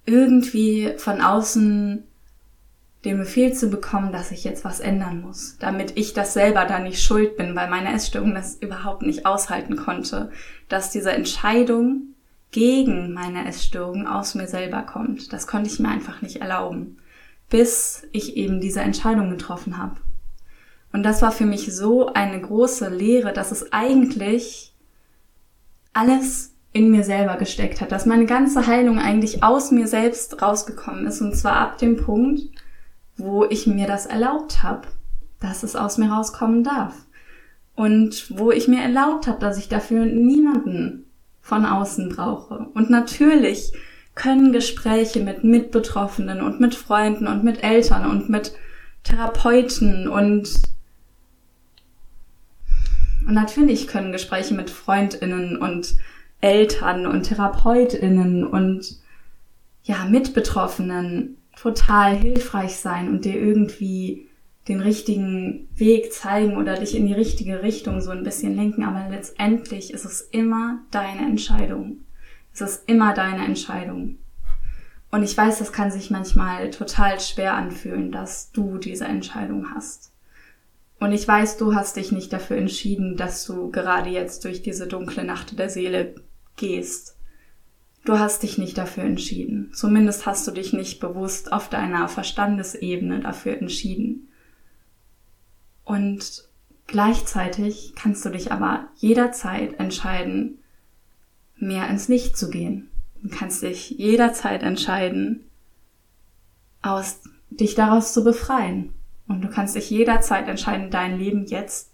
irgendwie 0.05 0.93
von 0.99 1.23
außen 1.23 2.05
den 3.07 3.17
Befehl 3.17 3.55
zu 3.55 3.71
bekommen, 3.71 4.13
dass 4.13 4.33
ich 4.33 4.45
jetzt 4.45 4.67
was 4.67 4.81
ändern 4.81 5.23
muss, 5.23 5.57
damit 5.59 5.97
ich 5.97 6.13
das 6.13 6.35
selber 6.35 6.67
da 6.67 6.79
nicht 6.81 7.03
schuld 7.03 7.39
bin, 7.39 7.57
weil 7.57 7.71
meine 7.71 7.95
Essstörung 7.95 8.35
das 8.35 8.57
überhaupt 8.57 9.01
nicht 9.01 9.25
aushalten 9.25 9.77
konnte, 9.77 10.31
dass 10.69 10.91
diese 10.91 11.13
Entscheidung 11.13 12.15
gegen 12.51 13.15
meine 13.15 13.49
Essstörung 13.49 14.07
aus 14.07 14.35
mir 14.35 14.47
selber 14.47 14.83
kommt. 14.83 15.33
Das 15.33 15.47
konnte 15.47 15.71
ich 15.71 15.79
mir 15.79 15.89
einfach 15.89 16.21
nicht 16.21 16.43
erlauben, 16.43 16.99
bis 17.51 18.07
ich 18.13 18.37
eben 18.37 18.61
diese 18.61 18.81
Entscheidung 18.81 19.31
getroffen 19.31 19.77
habe. 19.77 19.97
Und 20.93 21.03
das 21.03 21.23
war 21.23 21.33
für 21.33 21.45
mich 21.45 21.75
so 21.75 22.13
eine 22.13 22.41
große 22.41 22.89
Lehre, 22.89 23.33
dass 23.33 23.53
es 23.53 23.73
eigentlich 23.73 24.73
alles 25.93 26.55
in 26.73 26.91
mir 26.91 27.03
selber 27.03 27.37
gesteckt 27.37 27.81
hat, 27.81 27.93
dass 27.93 28.07
meine 28.07 28.27
ganze 28.27 28.67
Heilung 28.67 28.99
eigentlich 28.99 29.43
aus 29.43 29.73
mir 29.73 29.89
selbst 29.89 30.41
rausgekommen 30.41 31.07
ist 31.07 31.21
und 31.21 31.35
zwar 31.35 31.57
ab 31.57 31.79
dem 31.79 31.97
Punkt, 31.97 32.43
wo 33.17 33.45
ich 33.45 33.67
mir 33.67 33.87
das 33.87 34.07
erlaubt 34.07 34.63
habe, 34.63 34.87
dass 35.41 35.63
es 35.65 35.75
aus 35.75 35.99
mir 35.99 36.11
rauskommen 36.11 36.63
darf 36.63 36.95
und 37.75 38.27
wo 38.39 38.53
ich 38.53 38.69
mir 38.69 38.83
erlaubt 38.83 39.27
habe, 39.27 39.41
dass 39.41 39.59
ich 39.59 39.69
dafür 39.69 40.07
niemanden 40.07 41.07
von 41.41 41.65
außen 41.67 42.09
brauche. 42.09 42.67
Und 42.75 42.91
natürlich 42.91 43.73
können 44.15 44.53
Gespräche 44.53 45.21
mit 45.21 45.45
Mitbetroffenen 45.45 46.41
und 46.43 46.61
mit 46.61 46.75
Freunden 46.75 47.27
und 47.27 47.45
mit 47.45 47.63
Eltern 47.63 48.11
und 48.11 48.29
mit 48.29 48.53
Therapeuten 49.05 50.09
und 50.09 50.51
und 53.27 53.35
natürlich 53.35 53.87
können 53.87 54.13
Gespräche 54.13 54.55
mit 54.55 54.71
Freundinnen 54.71 55.57
und 55.57 55.95
Eltern 56.41 57.07
und 57.07 57.25
Therapeutinnen 57.25 58.47
und 58.47 58.97
ja, 59.85 60.07
Mitbetroffenen 60.07 61.37
total 61.57 62.17
hilfreich 62.17 62.77
sein 62.77 63.09
und 63.09 63.25
dir 63.25 63.39
irgendwie 63.39 64.27
den 64.69 64.81
richtigen 64.81 65.69
Weg 65.77 66.13
zeigen 66.13 66.57
oder 66.57 66.77
dich 66.77 66.95
in 66.95 67.07
die 67.07 67.13
richtige 67.13 67.63
Richtung 67.63 68.01
so 68.01 68.11
ein 68.11 68.25
bisschen 68.25 68.57
lenken, 68.57 68.85
aber 68.85 69.09
letztendlich 69.11 69.93
ist 69.93 70.05
es 70.05 70.21
immer 70.21 70.81
deine 70.91 71.23
Entscheidung. 71.23 71.99
Es 72.53 72.61
ist 72.61 72.89
immer 72.89 73.15
deine 73.15 73.45
Entscheidung. 73.45 74.19
Und 75.11 75.23
ich 75.23 75.37
weiß, 75.37 75.59
das 75.59 75.73
kann 75.73 75.91
sich 75.91 76.11
manchmal 76.11 76.71
total 76.71 77.19
schwer 77.21 77.55
anfühlen, 77.55 78.13
dass 78.13 78.53
du 78.53 78.79
diese 78.79 79.07
Entscheidung 79.07 79.75
hast. 79.75 80.13
Und 81.01 81.13
ich 81.13 81.27
weiß, 81.27 81.57
du 81.57 81.75
hast 81.75 81.97
dich 81.97 82.13
nicht 82.13 82.33
dafür 82.33 82.59
entschieden, 82.59 83.17
dass 83.17 83.45
du 83.45 83.71
gerade 83.71 84.11
jetzt 84.11 84.45
durch 84.45 84.63
diese 84.63 84.87
dunkle 84.87 85.25
Nacht 85.25 85.59
der 85.59 85.71
Seele 85.71 86.15
gehst. 86.57 87.17
Du 88.05 88.19
hast 88.19 88.43
dich 88.43 88.59
nicht 88.59 88.79
dafür 88.79 89.05
entschieden. 89.05 89.73
Zumindest 89.75 90.27
hast 90.27 90.47
du 90.47 90.53
dich 90.53 90.73
nicht 90.73 91.01
bewusst 91.01 91.53
auf 91.53 91.69
deiner 91.69 92.09
Verstandesebene 92.09 93.21
dafür 93.21 93.59
entschieden. 93.59 94.29
Und 95.85 96.49
gleichzeitig 96.87 97.95
kannst 97.97 98.25
du 98.25 98.31
dich 98.31 98.53
aber 98.53 98.89
jederzeit 98.97 99.81
entscheiden, 99.81 100.60
mehr 101.61 101.89
ins 101.89 102.09
Licht 102.09 102.37
zu 102.37 102.51
gehen. 102.51 102.89
Du 103.23 103.29
kannst 103.29 103.63
dich 103.63 103.91
jederzeit 103.91 104.63
entscheiden, 104.63 105.45
aus, 106.83 107.21
dich 107.51 107.75
daraus 107.75 108.13
zu 108.13 108.25
befreien. 108.25 108.95
Und 109.29 109.43
du 109.43 109.49
kannst 109.49 109.77
dich 109.77 109.91
jederzeit 109.91 110.49
entscheiden, 110.49 110.91
dein 110.91 111.19
Leben 111.19 111.47
jetzt 111.47 111.91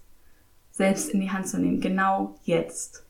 selbst 0.71 1.09
in 1.09 1.19
die 1.19 1.31
Hand 1.31 1.47
zu 1.47 1.59
nehmen. 1.59 1.81
Genau 1.81 2.35
jetzt. 2.43 3.03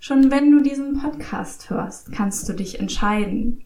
Schon 0.00 0.30
wenn 0.30 0.50
du 0.50 0.62
diesen 0.62 1.00
Podcast 1.00 1.70
hörst, 1.70 2.12
kannst 2.12 2.48
du 2.48 2.52
dich 2.52 2.80
entscheiden, 2.80 3.64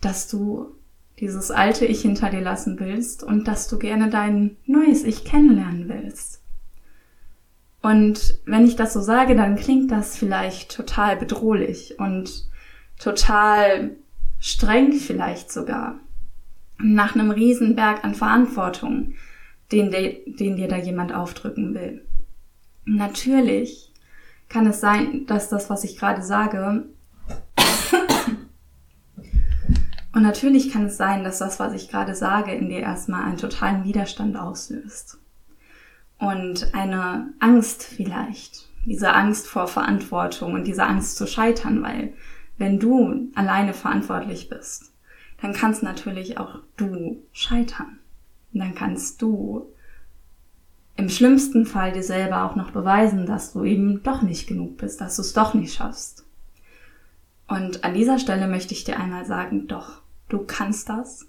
dass 0.00 0.28
du 0.28 0.74
dieses 1.18 1.50
alte 1.50 1.84
Ich 1.84 2.02
hinter 2.02 2.30
dir 2.30 2.40
lassen 2.40 2.78
willst 2.78 3.22
und 3.22 3.48
dass 3.48 3.68
du 3.68 3.78
gerne 3.78 4.08
dein 4.10 4.56
neues 4.66 5.04
Ich 5.04 5.24
kennenlernen 5.24 5.88
willst. 5.88 6.37
Und 7.88 8.40
wenn 8.44 8.66
ich 8.66 8.76
das 8.76 8.92
so 8.92 9.00
sage, 9.00 9.34
dann 9.34 9.56
klingt 9.56 9.90
das 9.90 10.14
vielleicht 10.14 10.76
total 10.76 11.16
bedrohlich 11.16 11.98
und 11.98 12.46
total 12.98 13.96
streng 14.38 14.92
vielleicht 14.92 15.50
sogar. 15.50 15.98
Nach 16.76 17.14
einem 17.14 17.30
Riesenberg 17.30 18.04
an 18.04 18.14
Verantwortung, 18.14 19.14
den, 19.72 19.90
den 19.90 20.56
dir 20.56 20.68
da 20.68 20.76
jemand 20.76 21.14
aufdrücken 21.14 21.72
will. 21.72 22.04
Natürlich 22.84 23.94
kann 24.50 24.66
es 24.66 24.80
sein, 24.80 25.24
dass 25.24 25.48
das, 25.48 25.70
was 25.70 25.82
ich 25.82 25.96
gerade 25.96 26.22
sage, 26.22 26.84
und 30.12 30.22
natürlich 30.22 30.70
kann 30.70 30.84
es 30.84 30.98
sein, 30.98 31.24
dass 31.24 31.38
das, 31.38 31.58
was 31.58 31.72
ich 31.72 31.88
gerade 31.88 32.14
sage, 32.14 32.52
in 32.52 32.68
dir 32.68 32.80
erstmal 32.80 33.24
einen 33.24 33.38
totalen 33.38 33.84
Widerstand 33.84 34.36
auslöst. 34.36 35.16
Und 36.18 36.74
eine 36.74 37.32
Angst 37.38 37.84
vielleicht. 37.84 38.68
Diese 38.84 39.12
Angst 39.12 39.46
vor 39.46 39.68
Verantwortung 39.68 40.54
und 40.54 40.66
diese 40.66 40.84
Angst 40.84 41.16
zu 41.16 41.26
scheitern, 41.26 41.82
weil 41.82 42.12
wenn 42.56 42.78
du 42.78 43.28
alleine 43.34 43.72
verantwortlich 43.72 44.48
bist, 44.48 44.92
dann 45.40 45.52
kannst 45.52 45.82
natürlich 45.82 46.38
auch 46.38 46.58
du 46.76 47.22
scheitern. 47.32 47.98
Und 48.52 48.60
dann 48.60 48.74
kannst 48.74 49.22
du 49.22 49.68
im 50.96 51.08
schlimmsten 51.08 51.64
Fall 51.64 51.92
dir 51.92 52.02
selber 52.02 52.42
auch 52.42 52.56
noch 52.56 52.72
beweisen, 52.72 53.24
dass 53.24 53.52
du 53.52 53.62
eben 53.62 54.02
doch 54.02 54.22
nicht 54.22 54.48
genug 54.48 54.78
bist, 54.78 55.00
dass 55.00 55.16
du 55.16 55.22
es 55.22 55.32
doch 55.32 55.54
nicht 55.54 55.74
schaffst. 55.74 56.24
Und 57.46 57.84
an 57.84 57.94
dieser 57.94 58.18
Stelle 58.18 58.48
möchte 58.48 58.74
ich 58.74 58.82
dir 58.82 58.98
einmal 58.98 59.24
sagen, 59.24 59.68
doch, 59.68 60.02
du 60.28 60.40
kannst 60.40 60.88
das. 60.88 61.26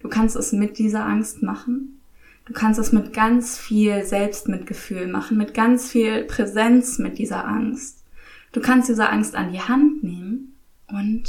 Du 0.00 0.08
kannst 0.08 0.36
es 0.36 0.52
mit 0.52 0.78
dieser 0.78 1.06
Angst 1.06 1.42
machen. 1.42 2.00
Du 2.46 2.52
kannst 2.52 2.78
es 2.78 2.92
mit 2.92 3.12
ganz 3.12 3.58
viel 3.58 4.04
Selbstmitgefühl 4.04 5.08
machen, 5.08 5.36
mit 5.36 5.52
ganz 5.52 5.90
viel 5.90 6.24
Präsenz 6.24 6.98
mit 6.98 7.18
dieser 7.18 7.44
Angst. 7.44 8.04
Du 8.52 8.60
kannst 8.60 8.88
diese 8.88 9.10
Angst 9.10 9.34
an 9.34 9.52
die 9.52 9.60
Hand 9.60 10.02
nehmen 10.04 10.56
und 10.86 11.24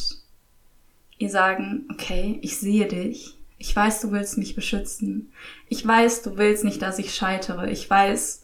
ihr 1.18 1.30
sagen, 1.30 1.88
okay, 1.92 2.38
ich 2.44 2.58
sehe 2.58 2.88
dich, 2.88 3.38
ich 3.58 3.76
weiß, 3.76 4.02
du 4.02 4.12
willst 4.12 4.38
mich 4.38 4.56
beschützen. 4.56 5.32
Ich 5.68 5.86
weiß, 5.86 6.22
du 6.22 6.38
willst 6.38 6.64
nicht, 6.64 6.82
dass 6.82 7.00
ich 7.00 7.16
scheitere. 7.16 7.72
Ich 7.72 7.90
weiß, 7.90 8.44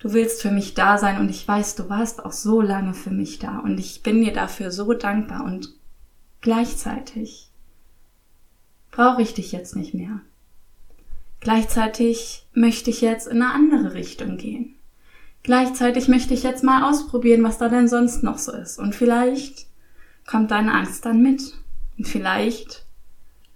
du 0.00 0.12
willst 0.12 0.42
für 0.42 0.50
mich 0.50 0.74
da 0.74 0.98
sein 0.98 1.18
und 1.18 1.30
ich 1.30 1.48
weiß, 1.48 1.76
du 1.76 1.88
warst 1.88 2.22
auch 2.24 2.32
so 2.32 2.60
lange 2.60 2.92
für 2.92 3.10
mich 3.10 3.38
da 3.38 3.58
und 3.58 3.80
ich 3.80 4.02
bin 4.02 4.22
dir 4.22 4.32
dafür 4.34 4.70
so 4.70 4.92
dankbar 4.92 5.44
und 5.44 5.74
gleichzeitig 6.42 7.50
brauche 8.90 9.22
ich 9.22 9.32
dich 9.32 9.52
jetzt 9.52 9.76
nicht 9.76 9.94
mehr. 9.94 10.20
Gleichzeitig 11.40 12.46
möchte 12.52 12.90
ich 12.90 13.00
jetzt 13.00 13.26
in 13.26 13.42
eine 13.42 13.52
andere 13.52 13.94
Richtung 13.94 14.36
gehen. 14.36 14.76
Gleichzeitig 15.42 16.08
möchte 16.08 16.34
ich 16.34 16.42
jetzt 16.42 16.62
mal 16.62 16.88
ausprobieren, 16.88 17.42
was 17.42 17.56
da 17.56 17.68
denn 17.68 17.88
sonst 17.88 18.22
noch 18.22 18.38
so 18.38 18.52
ist. 18.52 18.78
Und 18.78 18.94
vielleicht 18.94 19.66
kommt 20.26 20.50
deine 20.50 20.74
Angst 20.74 21.06
dann 21.06 21.22
mit. 21.22 21.54
Und 21.96 22.06
vielleicht 22.06 22.84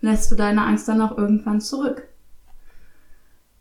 lässt 0.00 0.31
du 0.31 0.35
deine 0.35 0.64
Angst 0.64 0.88
dann 0.88 1.03
auch 1.03 1.17
irgendwann 1.19 1.61
zurück. 1.61 2.09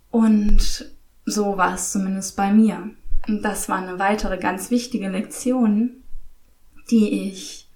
Und 0.10 0.94
so 1.26 1.58
war 1.58 1.76
es 1.76 1.92
zumindest 1.92 2.38
bei 2.38 2.54
mir. 2.54 2.92
Und 3.28 3.44
das 3.44 3.68
war 3.68 3.78
eine 3.78 4.00
weitere 4.00 4.38
ganz 4.38 4.72
wichtige 4.72 5.10
Lektion, 5.10 6.04
die 6.92 7.28
ich 7.28 7.70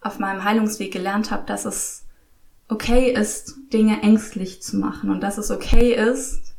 auf 0.00 0.18
meinem 0.18 0.44
Heilungsweg 0.44 0.92
gelernt 0.92 1.30
habe, 1.30 1.46
dass 1.46 1.64
es 1.64 2.03
okay 2.68 3.12
ist, 3.12 3.56
Dinge 3.72 4.02
ängstlich 4.02 4.62
zu 4.62 4.76
machen 4.76 5.10
und 5.10 5.20
dass 5.20 5.38
es 5.38 5.50
okay 5.50 5.92
ist, 5.92 6.54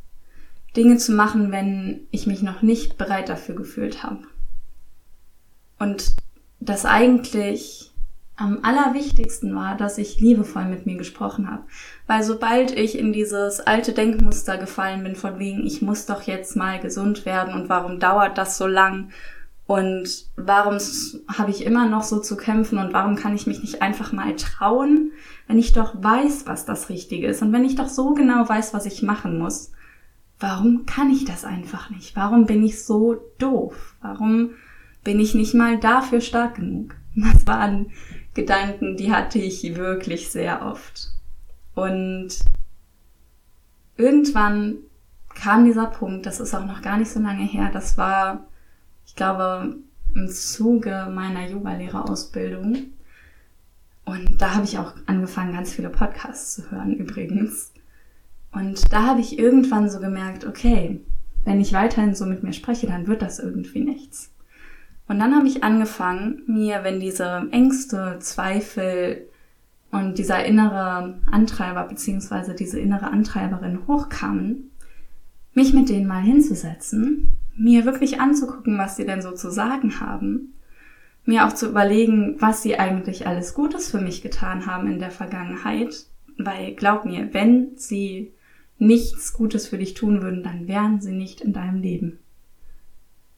Dinge 0.76 0.98
zu 0.98 1.14
machen, 1.14 1.52
wenn 1.52 2.08
ich 2.12 2.28
mich 2.28 2.42
noch 2.42 2.62
nicht 2.62 2.98
bereit 2.98 3.30
dafür 3.30 3.56
gefühlt 3.56 4.04
habe. 4.04 4.20
Und 5.80 6.16
dass 6.60 6.86
eigentlich 6.86 7.92
am 8.38 8.60
allerwichtigsten 8.64 9.56
war, 9.56 9.78
dass 9.78 9.98
ich 9.98 10.20
liebevoll 10.20 10.66
mit 10.66 10.86
mir 10.86 10.98
gesprochen 10.98 11.50
habe. 11.50 11.64
Weil 12.06 12.22
sobald 12.24 12.72
ich 12.78 12.98
in 12.98 13.14
dieses 13.14 13.62
alte 13.62 13.94
Denkmuster 13.94 14.58
gefallen 14.58 15.04
bin, 15.04 15.16
von 15.16 15.40
wegen, 15.40 15.66
ich 15.66 15.82
muss 15.82 16.06
doch 16.06 16.24
jetzt 16.24 16.56
mal 16.58 16.80
gesund 16.80 17.26
werden 17.26 17.54
und 17.54 17.70
warum 17.70 18.00
dauert 18.00 18.38
das 18.38 18.58
so 18.58 18.68
lang 18.68 19.12
und 19.68 20.26
warum 20.36 20.78
habe 21.28 21.50
ich 21.50 21.66
immer 21.66 21.88
noch 21.88 22.04
so 22.04 22.20
zu 22.20 22.38
kämpfen 22.38 22.78
und 22.78 22.94
warum 22.94 23.16
kann 23.16 23.36
ich 23.36 23.48
mich 23.48 23.62
nicht 23.62 23.82
einfach 23.82 24.12
mal 24.12 24.36
trauen, 24.36 25.12
wenn 25.48 25.58
ich 25.58 25.74
doch 25.74 25.96
weiß, 26.02 26.46
was 26.46 26.66
das 26.66 26.90
Richtige 26.90 27.28
ist 27.28 27.42
und 27.42 27.52
wenn 27.52 27.66
ich 27.66 27.76
doch 27.76 27.88
so 27.88 28.14
genau 28.14 28.48
weiß, 28.48 28.74
was 28.74 28.86
ich 28.86 29.02
machen 29.02 29.40
muss. 29.40 29.72
Warum 30.40 30.86
kann 30.86 31.10
ich 31.10 31.26
das 31.26 31.46
einfach 31.46 31.90
nicht? 31.90 32.16
Warum 32.16 32.46
bin 32.46 32.64
ich 32.64 32.84
so 32.84 33.16
doof? 33.40 33.96
Warum 34.02 34.52
bin 35.04 35.20
ich 35.20 35.34
nicht 35.34 35.54
mal 35.54 35.80
dafür 35.80 36.22
stark 36.22 36.56
genug? 36.56 36.96
Das 37.16 37.48
waren 37.48 37.92
Gedanken, 38.34 38.98
die 38.98 39.14
hatte 39.14 39.40
ich 39.40 39.78
wirklich 39.78 40.30
sehr 40.30 40.66
oft. 40.66 41.12
Und 41.74 42.40
irgendwann 43.96 44.76
kam 45.34 45.64
dieser 45.64 45.86
Punkt, 45.86 46.26
das 46.26 46.42
ist 46.42 46.54
auch 46.54 46.66
noch 46.66 46.82
gar 46.82 46.98
nicht 46.98 47.10
so 47.10 47.22
lange 47.22 47.46
her, 47.46 47.70
das 47.72 47.98
war, 47.98 48.48
ich 49.06 49.16
glaube, 49.16 49.76
im 50.14 50.30
Zuge 50.30 51.08
meiner 51.14 51.48
Yoga-Lehrerausbildung. 51.48 52.78
Und 54.06 54.42
da 54.42 54.56
habe 54.56 54.66
ich 54.66 54.78
auch 54.78 54.94
angefangen, 55.06 55.54
ganz 55.54 55.74
viele 55.74 55.90
Podcasts 55.90 56.56
zu 56.56 56.72
hören 56.72 56.94
übrigens. 56.98 57.74
Und 58.52 58.92
da 58.94 59.04
habe 59.04 59.20
ich 59.20 59.38
irgendwann 59.38 59.90
so 59.90 60.00
gemerkt, 60.00 60.46
okay, 60.46 61.02
wenn 61.44 61.60
ich 61.60 61.74
weiterhin 61.74 62.16
so 62.16 62.26
mit 62.26 62.42
mir 62.42 62.54
spreche, 62.54 62.88
dann 62.88 63.08
wird 63.08 63.22
das 63.22 63.40
irgendwie 63.40 63.82
nichts. 63.82 64.32
Und 65.08 65.20
dann 65.20 65.36
habe 65.36 65.48
ich 65.48 65.64
angefangen, 65.64 66.42
mir, 66.48 66.84
wenn 66.84 67.00
diese 67.00 67.48
Ängste, 67.52 68.18
Zweifel 68.20 69.28
und 69.92 70.18
dieser 70.18 70.44
innere 70.46 71.16
Antreiber 71.32 71.84
beziehungsweise 71.84 72.56
diese 72.56 72.80
innere 72.80 73.08
Antreiberin 73.08 73.88
hochkamen, 73.88 74.72
mich 75.54 75.74
mit 75.74 75.90
denen 75.90 76.08
mal 76.08 76.22
hinzusetzen, 76.22 77.38
mir 77.58 77.86
wirklich 77.86 78.20
anzugucken, 78.20 78.78
was 78.78 78.96
sie 78.96 79.06
denn 79.06 79.22
so 79.22 79.32
zu 79.32 79.50
sagen 79.50 80.00
haben, 80.00 80.54
mir 81.26 81.46
auch 81.48 81.54
zu 81.54 81.68
überlegen, 81.68 82.36
was 82.40 82.62
sie 82.62 82.78
eigentlich 82.78 83.28
alles 83.28 83.54
Gutes 83.54 83.90
für 83.90 84.00
mich 84.00 84.22
getan 84.22 84.66
haben 84.66 84.92
in 84.92 85.00
der 85.00 85.12
Vergangenheit, 85.12 86.06
weil 86.38 86.76
glaub 86.76 87.06
mir, 87.06 87.34
wenn 87.34 87.76
sie 87.76 88.34
nichts 88.78 89.34
Gutes 89.34 89.68
für 89.68 89.78
dich 89.78 89.94
tun 89.94 90.22
würden, 90.22 90.44
dann 90.44 90.68
wären 90.68 91.02
sie 91.02 91.14
nicht 91.14 91.42
in 91.42 91.54
deinem 91.54 91.82
Leben. 91.82 92.20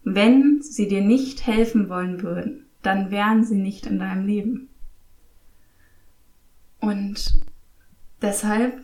Wenn 0.03 0.61
sie 0.61 0.87
dir 0.87 1.01
nicht 1.01 1.45
helfen 1.45 1.89
wollen 1.89 2.23
würden, 2.23 2.65
dann 2.81 3.11
wären 3.11 3.43
sie 3.43 3.57
nicht 3.57 3.85
in 3.85 3.99
deinem 3.99 4.25
Leben. 4.25 4.69
Und 6.79 7.41
deshalb 8.21 8.81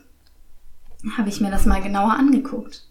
habe 1.18 1.30
ich 1.30 1.42
mir 1.42 1.52
das 1.52 1.66
mal 1.66 1.82
genauer 1.82 2.14
angeguckt. 2.14 2.88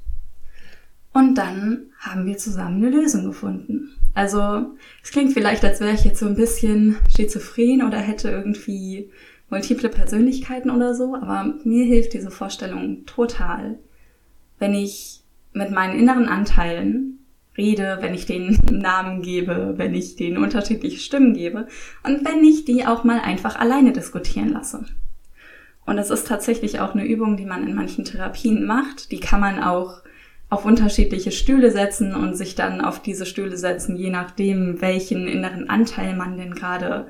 Und 1.13 1.37
dann 1.37 1.91
haben 1.99 2.27
wir 2.27 2.39
zusammen 2.39 2.85
eine 2.85 2.97
Lösung 2.97 3.25
gefunden. 3.25 3.91
Also, 4.15 4.75
es 5.03 5.11
klingt 5.11 5.33
vielleicht, 5.33 5.65
als 5.65 5.81
wäre 5.81 5.95
ich 5.95 6.05
jetzt 6.05 6.21
so 6.21 6.27
ein 6.27 6.37
bisschen 6.37 6.97
schizophren 7.15 7.83
oder 7.83 7.99
hätte 7.99 8.31
irgendwie 8.31 9.11
multiple 9.51 9.89
Persönlichkeiten 9.89 10.71
oder 10.71 10.95
so, 10.95 11.15
aber 11.15 11.55
mir 11.65 11.85
hilft 11.85 12.15
diese 12.15 12.31
Vorstellung 12.31 13.05
total, 13.05 13.79
wenn 14.59 14.75
ich 14.75 15.23
mit 15.53 15.71
meinen 15.71 15.99
inneren 15.99 16.27
Anteilen 16.27 17.19
rede, 17.57 17.99
wenn 18.01 18.15
ich 18.15 18.25
denen 18.25 18.59
Namen 18.71 19.23
gebe, 19.23 19.75
wenn 19.77 19.95
ich 19.95 20.17
denen 20.17 20.43
unterschiedliche 20.43 20.99
Stimmen 20.99 21.35
gebe 21.35 21.69
und 22.03 22.25
wenn 22.25 22.43
ich 22.45 22.65
die 22.65 22.87
auch 22.87 23.05
mal 23.05 23.21
einfach 23.21 23.57
alleine 23.57 23.93
diskutieren 23.93 24.49
lasse. 24.49 24.87
Und 25.85 25.97
das 25.97 26.11
ist 26.11 26.27
tatsächlich 26.27 26.81
auch 26.81 26.95
eine 26.95 27.05
Übung, 27.05 27.37
die 27.37 27.45
man 27.45 27.67
in 27.67 27.75
manchen 27.75 28.05
Therapien 28.05 28.65
macht. 28.67 29.11
Die 29.11 29.21
kann 29.21 29.41
man 29.41 29.63
auch 29.63 30.03
auf 30.53 30.67
unterschiedliche 30.67 31.33
Stühle 31.33 31.71
setzen 31.71 32.15
und 32.15 32.37
sich 32.37 32.55
dann 32.55 32.83
auf 32.83 33.01
diese 33.01 33.25
Stühle 33.25 33.57
setzen, 33.57 33.97
je 33.97 34.11
nachdem, 34.11 34.83
welchen 34.83 35.27
inneren 35.27 35.71
Anteil 35.71 36.15
man 36.15 36.37
denn 36.37 36.55
gerade 36.55 37.07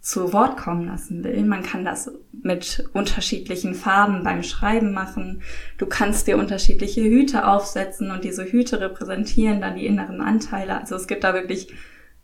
zu 0.00 0.34
Wort 0.34 0.58
kommen 0.58 0.84
lassen 0.88 1.24
will. 1.24 1.46
Man 1.46 1.62
kann 1.62 1.86
das 1.86 2.12
mit 2.42 2.86
unterschiedlichen 2.92 3.74
Farben 3.74 4.22
beim 4.22 4.42
Schreiben 4.42 4.92
machen. 4.92 5.40
Du 5.78 5.86
kannst 5.86 6.26
dir 6.26 6.36
unterschiedliche 6.36 7.02
Hüte 7.02 7.48
aufsetzen 7.48 8.10
und 8.10 8.22
diese 8.22 8.44
Hüte 8.44 8.82
repräsentieren 8.82 9.62
dann 9.62 9.76
die 9.76 9.86
inneren 9.86 10.20
Anteile. 10.20 10.78
Also 10.78 10.96
es 10.96 11.06
gibt 11.06 11.24
da 11.24 11.32
wirklich 11.32 11.72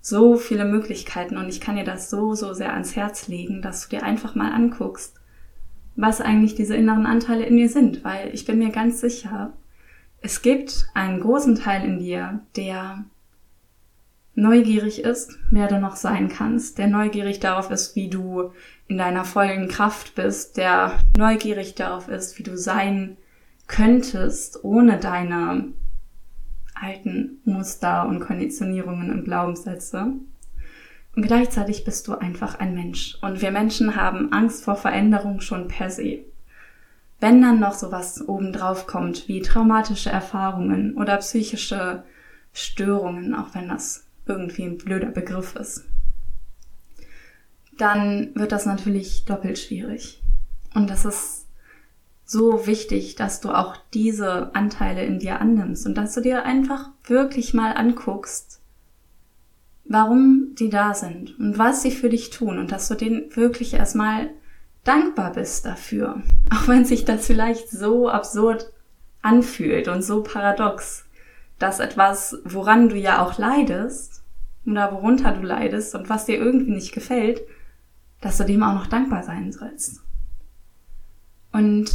so 0.02 0.36
viele 0.36 0.66
Möglichkeiten 0.66 1.38
und 1.38 1.48
ich 1.48 1.62
kann 1.62 1.76
dir 1.76 1.84
das 1.84 2.10
so, 2.10 2.34
so 2.34 2.52
sehr 2.52 2.74
ans 2.74 2.96
Herz 2.96 3.28
legen, 3.28 3.62
dass 3.62 3.88
du 3.88 3.96
dir 3.96 4.02
einfach 4.02 4.34
mal 4.34 4.52
anguckst, 4.52 5.16
was 5.96 6.20
eigentlich 6.20 6.54
diese 6.54 6.76
inneren 6.76 7.06
Anteile 7.06 7.46
in 7.46 7.56
dir 7.56 7.70
sind, 7.70 8.04
weil 8.04 8.28
ich 8.34 8.44
bin 8.44 8.58
mir 8.58 8.68
ganz 8.68 9.00
sicher, 9.00 9.54
es 10.22 10.42
gibt 10.42 10.86
einen 10.94 11.20
großen 11.20 11.56
Teil 11.56 11.84
in 11.84 11.98
dir, 11.98 12.40
der 12.56 13.04
neugierig 14.34 15.02
ist, 15.02 15.38
wer 15.50 15.68
du 15.68 15.78
noch 15.78 15.96
sein 15.96 16.28
kannst, 16.28 16.78
der 16.78 16.86
neugierig 16.86 17.40
darauf 17.40 17.70
ist, 17.70 17.96
wie 17.96 18.08
du 18.08 18.52
in 18.86 18.98
deiner 18.98 19.24
vollen 19.24 19.68
Kraft 19.68 20.14
bist, 20.14 20.56
der 20.56 20.98
neugierig 21.16 21.74
darauf 21.74 22.08
ist, 22.08 22.38
wie 22.38 22.42
du 22.42 22.56
sein 22.56 23.16
könntest, 23.66 24.64
ohne 24.64 24.98
deine 24.98 25.72
alten 26.74 27.40
Muster 27.44 28.08
und 28.08 28.20
Konditionierungen 28.20 29.10
und 29.10 29.24
Glaubenssätze. 29.24 30.14
Und 31.16 31.26
gleichzeitig 31.26 31.84
bist 31.84 32.08
du 32.08 32.14
einfach 32.14 32.58
ein 32.58 32.74
Mensch. 32.74 33.18
Und 33.20 33.42
wir 33.42 33.50
Menschen 33.50 33.96
haben 33.96 34.32
Angst 34.32 34.64
vor 34.64 34.76
Veränderung 34.76 35.40
schon 35.40 35.68
per 35.68 35.90
se. 35.90 36.24
Wenn 37.20 37.42
dann 37.42 37.60
noch 37.60 37.74
sowas 37.74 38.26
obendrauf 38.26 38.86
kommt, 38.86 39.28
wie 39.28 39.42
traumatische 39.42 40.10
Erfahrungen 40.10 40.96
oder 40.96 41.18
psychische 41.18 42.02
Störungen, 42.52 43.34
auch 43.34 43.54
wenn 43.54 43.68
das 43.68 44.06
irgendwie 44.26 44.64
ein 44.64 44.78
blöder 44.78 45.10
Begriff 45.10 45.54
ist, 45.54 45.84
dann 47.76 48.34
wird 48.34 48.52
das 48.52 48.66
natürlich 48.66 49.24
doppelt 49.26 49.58
schwierig. 49.58 50.22
Und 50.74 50.88
das 50.88 51.04
ist 51.04 51.46
so 52.24 52.66
wichtig, 52.66 53.16
dass 53.16 53.40
du 53.40 53.50
auch 53.50 53.76
diese 53.92 54.54
Anteile 54.54 55.04
in 55.04 55.18
dir 55.18 55.40
annimmst 55.40 55.86
und 55.86 55.96
dass 55.96 56.14
du 56.14 56.20
dir 56.20 56.44
einfach 56.44 56.90
wirklich 57.04 57.54
mal 57.54 57.72
anguckst, 57.72 58.60
warum 59.84 60.54
die 60.58 60.70
da 60.70 60.94
sind 60.94 61.38
und 61.40 61.58
was 61.58 61.82
sie 61.82 61.90
für 61.90 62.08
dich 62.08 62.30
tun 62.30 62.58
und 62.58 62.70
dass 62.70 62.86
du 62.88 62.94
denen 62.94 63.34
wirklich 63.34 63.74
erstmal 63.74 64.30
dankbar 64.90 65.32
bist 65.32 65.64
dafür. 65.64 66.22
Auch 66.50 66.66
wenn 66.66 66.84
sich 66.84 67.04
das 67.04 67.26
vielleicht 67.26 67.70
so 67.70 68.08
absurd 68.08 68.72
anfühlt 69.22 69.86
und 69.86 70.02
so 70.02 70.22
paradox, 70.22 71.04
dass 71.60 71.78
etwas, 71.78 72.38
woran 72.44 72.88
du 72.88 72.96
ja 72.96 73.22
auch 73.22 73.38
leidest, 73.38 74.22
oder 74.66 74.92
worunter 74.92 75.32
du 75.32 75.42
leidest 75.42 75.94
und 75.94 76.08
was 76.08 76.24
dir 76.24 76.38
irgendwie 76.38 76.72
nicht 76.72 76.92
gefällt, 76.92 77.42
dass 78.20 78.38
du 78.38 78.44
dem 78.44 78.62
auch 78.62 78.74
noch 78.74 78.86
dankbar 78.86 79.22
sein 79.22 79.52
sollst. 79.52 80.02
Und 81.52 81.90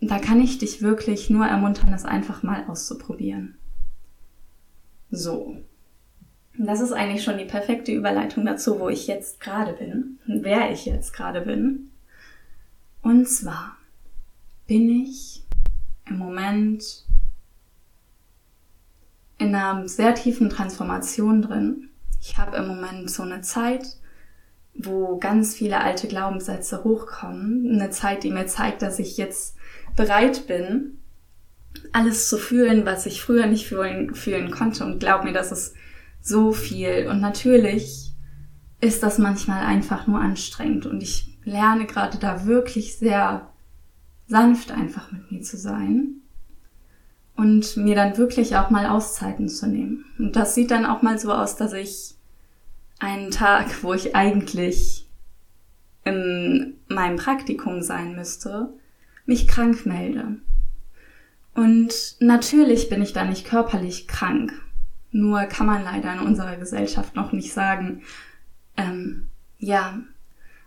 da 0.00 0.18
kann 0.18 0.40
ich 0.40 0.58
dich 0.58 0.82
wirklich 0.82 1.30
nur 1.30 1.46
ermuntern, 1.46 1.92
das 1.92 2.04
einfach 2.04 2.42
mal 2.42 2.64
auszuprobieren. 2.66 3.56
So. 5.10 5.56
Das 6.58 6.80
ist 6.80 6.92
eigentlich 6.92 7.24
schon 7.24 7.38
die 7.38 7.44
perfekte 7.44 7.92
Überleitung 7.92 8.44
dazu, 8.44 8.78
wo 8.78 8.88
ich 8.88 9.06
jetzt 9.06 9.40
gerade 9.40 9.72
bin, 9.72 10.18
wer 10.26 10.70
ich 10.70 10.84
jetzt 10.84 11.12
gerade 11.12 11.40
bin. 11.42 11.91
Und 13.02 13.28
zwar 13.28 13.76
bin 14.66 14.88
ich 14.88 15.44
im 16.06 16.18
Moment 16.18 17.04
in 19.38 19.54
einer 19.54 19.88
sehr 19.88 20.14
tiefen 20.14 20.50
Transformation 20.50 21.42
drin. 21.42 21.90
Ich 22.20 22.38
habe 22.38 22.56
im 22.56 22.68
Moment 22.68 23.10
so 23.10 23.24
eine 23.24 23.40
Zeit, 23.40 23.96
wo 24.74 25.18
ganz 25.18 25.54
viele 25.54 25.80
alte 25.80 26.06
Glaubenssätze 26.06 26.84
hochkommen. 26.84 27.68
Eine 27.72 27.90
Zeit, 27.90 28.22
die 28.22 28.30
mir 28.30 28.46
zeigt, 28.46 28.82
dass 28.82 29.00
ich 29.00 29.16
jetzt 29.16 29.56
bereit 29.96 30.46
bin, 30.46 30.98
alles 31.92 32.28
zu 32.28 32.38
fühlen, 32.38 32.86
was 32.86 33.06
ich 33.06 33.20
früher 33.20 33.46
nicht 33.46 33.66
fühlen, 33.66 34.14
fühlen 34.14 34.50
konnte. 34.52 34.84
Und 34.84 35.00
glaub 35.00 35.24
mir, 35.24 35.32
das 35.32 35.50
ist 35.50 35.74
so 36.20 36.52
viel. 36.52 37.08
Und 37.08 37.20
natürlich 37.20 38.12
ist 38.80 39.02
das 39.02 39.18
manchmal 39.18 39.64
einfach 39.64 40.06
nur 40.06 40.20
anstrengend. 40.20 40.86
Und 40.86 41.02
ich 41.02 41.31
lerne 41.44 41.86
gerade 41.86 42.18
da 42.18 42.46
wirklich 42.46 42.96
sehr 42.96 43.48
sanft 44.26 44.70
einfach 44.70 45.12
mit 45.12 45.30
mir 45.30 45.42
zu 45.42 45.56
sein 45.56 46.22
und 47.36 47.76
mir 47.76 47.94
dann 47.94 48.16
wirklich 48.16 48.56
auch 48.56 48.70
mal 48.70 48.86
Auszeiten 48.86 49.48
zu 49.48 49.66
nehmen. 49.66 50.04
Und 50.18 50.36
das 50.36 50.54
sieht 50.54 50.70
dann 50.70 50.86
auch 50.86 51.02
mal 51.02 51.18
so 51.18 51.32
aus, 51.32 51.56
dass 51.56 51.72
ich 51.72 52.14
einen 52.98 53.30
Tag, 53.30 53.82
wo 53.82 53.92
ich 53.94 54.14
eigentlich 54.14 55.06
in 56.04 56.78
meinem 56.88 57.16
Praktikum 57.16 57.82
sein 57.82 58.14
müsste, 58.14 58.72
mich 59.26 59.48
krank 59.48 59.86
melde. 59.86 60.36
Und 61.54 62.16
natürlich 62.20 62.88
bin 62.88 63.02
ich 63.02 63.12
da 63.12 63.24
nicht 63.24 63.46
körperlich 63.46 64.08
krank. 64.08 64.52
Nur 65.10 65.42
kann 65.42 65.66
man 65.66 65.84
leider 65.84 66.14
in 66.14 66.20
unserer 66.20 66.56
Gesellschaft 66.56 67.14
noch 67.14 67.32
nicht 67.32 67.52
sagen, 67.52 68.02
ähm, 68.76 69.28
ja, 69.58 70.00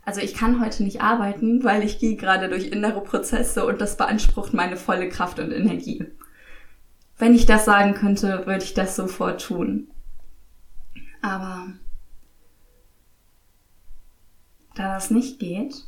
also 0.06 0.22
ich 0.22 0.36
kann 0.36 0.62
heute 0.64 0.84
nicht 0.84 1.02
arbeiten, 1.02 1.64
weil 1.64 1.84
ich 1.84 2.00
gehe 2.00 2.16
gerade 2.16 2.48
durch 2.48 2.68
innere 2.68 3.02
Prozesse 3.02 3.66
und 3.66 3.82
das 3.82 3.98
beansprucht 3.98 4.54
meine 4.54 4.78
volle 4.78 5.10
Kraft 5.10 5.40
und 5.40 5.52
Energie. 5.52 6.06
Wenn 7.18 7.34
ich 7.34 7.46
das 7.46 7.66
sagen 7.66 7.96
könnte, 7.96 8.46
würde 8.46 8.64
ich 8.64 8.76
das 8.76 8.96
sofort 8.96 9.42
tun. 9.42 9.88
Aber 11.22 11.74
da 14.76 14.94
das 14.94 15.10
nicht 15.10 15.40
geht, 15.40 15.86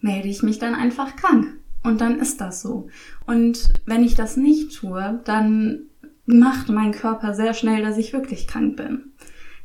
melde 0.00 0.28
ich 0.28 0.42
mich 0.42 0.60
dann 0.60 0.76
einfach 0.76 1.16
krank. 1.16 1.54
Und 1.82 2.00
dann 2.00 2.20
ist 2.20 2.40
das 2.40 2.60
so. 2.60 2.88
Und 3.26 3.72
wenn 3.86 4.04
ich 4.04 4.14
das 4.14 4.36
nicht 4.36 4.78
tue, 4.78 5.20
dann 5.24 5.86
macht 6.26 6.68
mein 6.68 6.92
Körper 6.92 7.34
sehr 7.34 7.54
schnell, 7.54 7.82
dass 7.82 7.96
ich 7.96 8.12
wirklich 8.12 8.46
krank 8.46 8.76
bin. 8.76 9.12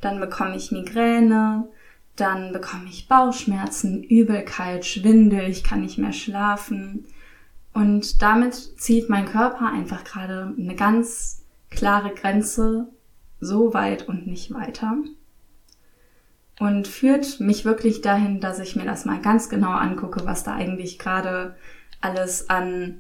Dann 0.01 0.19
bekomme 0.19 0.55
ich 0.55 0.71
Migräne, 0.71 1.67
dann 2.15 2.54
bekomme 2.54 2.86
ich 2.88 3.08
Bauchschmerzen, 3.08 4.04
Übelkeit, 4.04 4.86
Schwindel, 4.86 5.49
ich 5.49 5.63
kann 5.63 5.82
nicht 5.82 5.97
mehr 5.97 6.13
schlafen. 6.13 7.06
Und 7.73 8.21
damit 8.21 8.54
zieht 8.80 9.10
mein 9.10 9.26
Körper 9.26 9.71
einfach 9.71 10.04
gerade 10.04 10.54
eine 10.58 10.76
ganz 10.76 11.43
klare 11.71 12.13
Grenze 12.13 12.88
so 13.39 13.73
weit 13.73 14.08
und 14.08 14.28
nicht 14.28 14.54
weiter. 14.54 14.95
Und 16.60 16.88
führt 16.88 17.39
mich 17.39 17.65
wirklich 17.65 18.02
dahin, 18.02 18.39
dass 18.39 18.60
ich 18.60 18.76
mir 18.76 18.86
das 18.86 19.06
mal 19.06 19.19
ganz 19.19 19.49
genau 19.49 19.71
angucke, 19.71 20.26
was 20.26 20.43
da 20.43 20.54
eigentlich 20.54 20.99
gerade 20.99 21.56
alles 21.99 22.49
an 22.49 22.99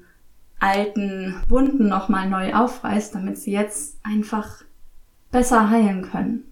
alten 0.59 1.35
Wunden 1.49 1.87
nochmal 1.87 2.29
neu 2.29 2.53
aufreißt, 2.55 3.13
damit 3.13 3.37
sie 3.37 3.51
jetzt 3.51 3.99
einfach 4.03 4.63
besser 5.31 5.69
heilen 5.69 6.01
können. 6.09 6.45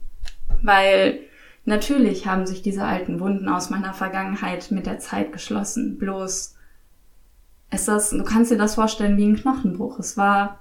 Weil 0.61 1.21
natürlich 1.65 2.27
haben 2.27 2.45
sich 2.45 2.61
diese 2.61 2.83
alten 2.83 3.19
Wunden 3.19 3.49
aus 3.49 3.69
meiner 3.69 3.93
Vergangenheit 3.93 4.71
mit 4.71 4.85
der 4.85 4.99
Zeit 4.99 5.31
geschlossen. 5.31 5.97
Bloß 5.97 6.55
ist 7.71 7.87
das, 7.87 8.09
du 8.09 8.23
kannst 8.23 8.51
dir 8.51 8.57
das 8.57 8.75
vorstellen 8.75 9.17
wie 9.17 9.25
ein 9.25 9.37
Knochenbruch. 9.37 9.99
Es 9.99 10.17
war 10.17 10.59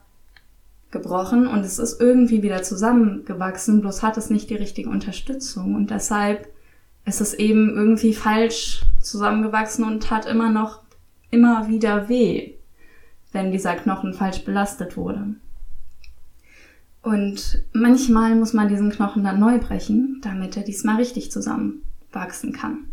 gebrochen 0.90 1.46
und 1.46 1.60
es 1.60 1.78
ist 1.78 2.00
irgendwie 2.00 2.42
wieder 2.42 2.62
zusammengewachsen, 2.62 3.80
bloß 3.80 4.02
hat 4.02 4.16
es 4.16 4.30
nicht 4.30 4.50
die 4.50 4.56
richtige 4.56 4.90
Unterstützung 4.90 5.74
und 5.74 5.90
deshalb 5.90 6.48
ist 7.04 7.20
es 7.20 7.34
eben 7.34 7.70
irgendwie 7.70 8.12
falsch 8.12 8.82
zusammengewachsen 9.00 9.84
und 9.84 10.10
hat 10.10 10.26
immer 10.26 10.50
noch 10.50 10.82
immer 11.30 11.68
wieder 11.68 12.08
weh, 12.08 12.54
wenn 13.32 13.52
dieser 13.52 13.76
Knochen 13.76 14.14
falsch 14.14 14.44
belastet 14.44 14.96
wurde. 14.96 15.34
Und 17.02 17.64
manchmal 17.72 18.34
muss 18.34 18.52
man 18.52 18.68
diesen 18.68 18.90
Knochen 18.90 19.24
dann 19.24 19.40
neu 19.40 19.58
brechen, 19.58 20.20
damit 20.22 20.56
er 20.56 20.62
diesmal 20.62 20.96
richtig 20.96 21.32
zusammenwachsen 21.32 22.52
kann. 22.52 22.90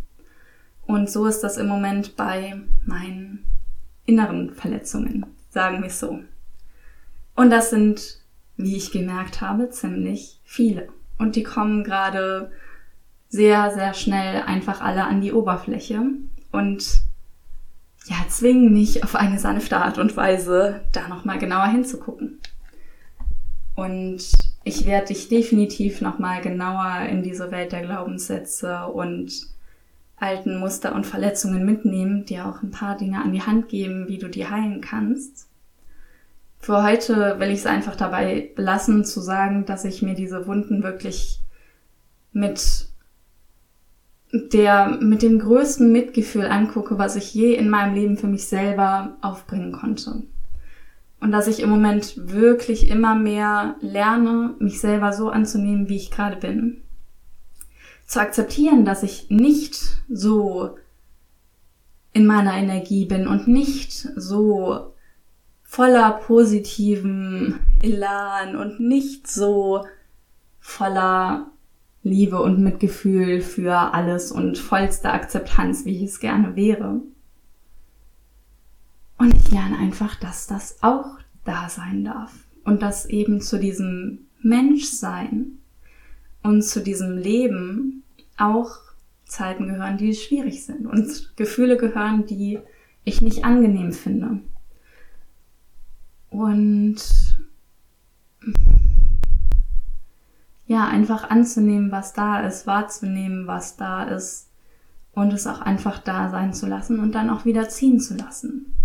Und 0.85 1.09
so 1.09 1.25
ist 1.25 1.41
das 1.41 1.57
im 1.57 1.67
Moment 1.67 2.15
bei 2.15 2.55
meinen 2.85 3.43
inneren 4.05 4.53
Verletzungen, 4.53 5.25
sagen 5.49 5.81
wir 5.81 5.87
es 5.87 5.99
so. 5.99 6.21
Und 7.35 7.49
das 7.49 7.69
sind, 7.69 8.21
wie 8.55 8.77
ich 8.77 8.91
gemerkt 8.91 9.41
habe, 9.41 9.69
ziemlich 9.69 10.39
viele. 10.45 10.87
Und 11.17 11.35
die 11.35 11.43
kommen 11.43 11.83
gerade 11.83 12.51
sehr, 13.29 13.73
sehr 13.73 13.93
schnell 13.93 14.43
einfach 14.43 14.79
alle 14.79 15.03
an 15.03 15.19
die 15.19 15.33
Oberfläche 15.33 16.01
und 16.51 17.01
ja, 18.05 18.15
zwingen 18.29 18.71
mich 18.71 19.03
auf 19.03 19.15
eine 19.15 19.37
sanfte 19.37 19.77
Art 19.77 19.97
und 19.97 20.15
Weise, 20.15 20.81
da 20.93 21.09
nochmal 21.09 21.39
genauer 21.39 21.67
hinzugucken. 21.67 22.39
Und 23.77 24.23
ich 24.63 24.87
werde 24.87 25.09
dich 25.09 25.29
definitiv 25.29 26.01
nochmal 26.01 26.41
genauer 26.41 27.07
in 27.11 27.21
diese 27.21 27.51
Welt 27.51 27.71
der 27.71 27.83
Glaubenssätze 27.83 28.87
und 28.87 29.31
alten 30.15 30.57
Muster 30.57 30.95
und 30.95 31.05
Verletzungen 31.05 31.63
mitnehmen, 31.63 32.25
dir 32.25 32.47
auch 32.47 32.63
ein 32.63 32.71
paar 32.71 32.97
Dinge 32.97 33.21
an 33.21 33.33
die 33.33 33.43
Hand 33.43 33.69
geben, 33.69 34.07
wie 34.07 34.17
du 34.17 34.29
die 34.29 34.49
heilen 34.49 34.81
kannst. 34.81 35.47
Für 36.57 36.81
heute 36.81 37.39
will 37.39 37.51
ich 37.51 37.59
es 37.59 37.65
einfach 37.67 37.95
dabei 37.95 38.49
belassen 38.55 39.05
zu 39.05 39.21
sagen, 39.21 39.67
dass 39.67 39.85
ich 39.85 40.01
mir 40.01 40.15
diese 40.15 40.47
Wunden 40.47 40.81
wirklich 40.81 41.39
mit 42.33 42.87
der, 44.33 44.97
mit 45.01 45.21
dem 45.21 45.37
größten 45.37 45.91
Mitgefühl 45.91 46.47
angucke, 46.47 46.97
was 46.97 47.15
ich 47.15 47.31
je 47.31 47.53
in 47.53 47.69
meinem 47.69 47.93
Leben 47.93 48.17
für 48.17 48.27
mich 48.27 48.47
selber 48.47 49.17
aufbringen 49.21 49.71
konnte. 49.71 50.23
Und 51.19 51.31
dass 51.31 51.47
ich 51.47 51.61
im 51.61 51.69
Moment 51.69 52.13
wirklich 52.31 52.89
immer 52.89 53.15
mehr 53.15 53.75
lerne, 53.81 54.55
mich 54.59 54.79
selber 54.79 55.13
so 55.13 55.29
anzunehmen, 55.29 55.89
wie 55.89 55.95
ich 55.95 56.11
gerade 56.11 56.37
bin. 56.37 56.83
Zu 58.05 58.21
akzeptieren, 58.21 58.85
dass 58.85 59.03
ich 59.03 59.29
nicht 59.29 59.75
so 60.09 60.77
in 62.13 62.25
meiner 62.25 62.53
Energie 62.53 63.05
bin 63.05 63.27
und 63.27 63.47
nicht 63.47 63.91
so 63.91 64.93
voller 65.63 66.11
positiven 66.11 67.59
Elan 67.81 68.55
und 68.55 68.79
nicht 68.79 69.27
so 69.27 69.85
voller 70.59 71.51
Liebe 72.03 72.41
und 72.41 72.59
Mitgefühl 72.59 73.41
für 73.41 73.93
alles 73.93 74.31
und 74.31 74.57
vollste 74.57 75.11
Akzeptanz, 75.11 75.83
wie 75.85 75.97
ich 75.97 76.03
es 76.03 76.19
gerne 76.19 76.55
wäre. 76.55 77.01
Und 79.17 79.35
ich 79.35 79.51
lerne 79.51 79.77
einfach, 79.77 80.15
dass 80.15 80.47
das 80.47 80.81
auch 80.83 81.17
da 81.43 81.69
sein 81.69 82.03
darf 82.03 82.33
und 82.63 82.81
dass 82.81 83.05
eben 83.05 83.41
zu 83.41 83.57
diesem 83.59 84.27
Menschsein 84.41 85.59
und 86.43 86.61
zu 86.61 86.81
diesem 86.81 87.17
Leben 87.17 88.03
auch 88.37 88.77
Zeiten 89.25 89.67
gehören, 89.67 89.97
die 89.97 90.13
schwierig 90.13 90.63
sind 90.63 90.85
und 90.85 91.35
Gefühle 91.35 91.77
gehören, 91.77 92.25
die 92.25 92.59
ich 93.03 93.21
nicht 93.21 93.43
angenehm 93.43 93.91
finde. 93.91 94.39
Und 96.29 96.97
ja, 100.67 100.87
einfach 100.87 101.29
anzunehmen, 101.29 101.91
was 101.91 102.13
da 102.13 102.41
ist, 102.41 102.67
wahrzunehmen, 102.67 103.47
was 103.47 103.77
da 103.77 104.03
ist 104.03 104.49
und 105.13 105.33
es 105.33 105.47
auch 105.47 105.61
einfach 105.61 105.99
da 105.99 106.29
sein 106.29 106.53
zu 106.53 106.67
lassen 106.67 106.99
und 106.99 107.13
dann 107.15 107.29
auch 107.29 107.45
wieder 107.45 107.69
ziehen 107.69 107.99
zu 107.99 108.15
lassen. 108.15 108.76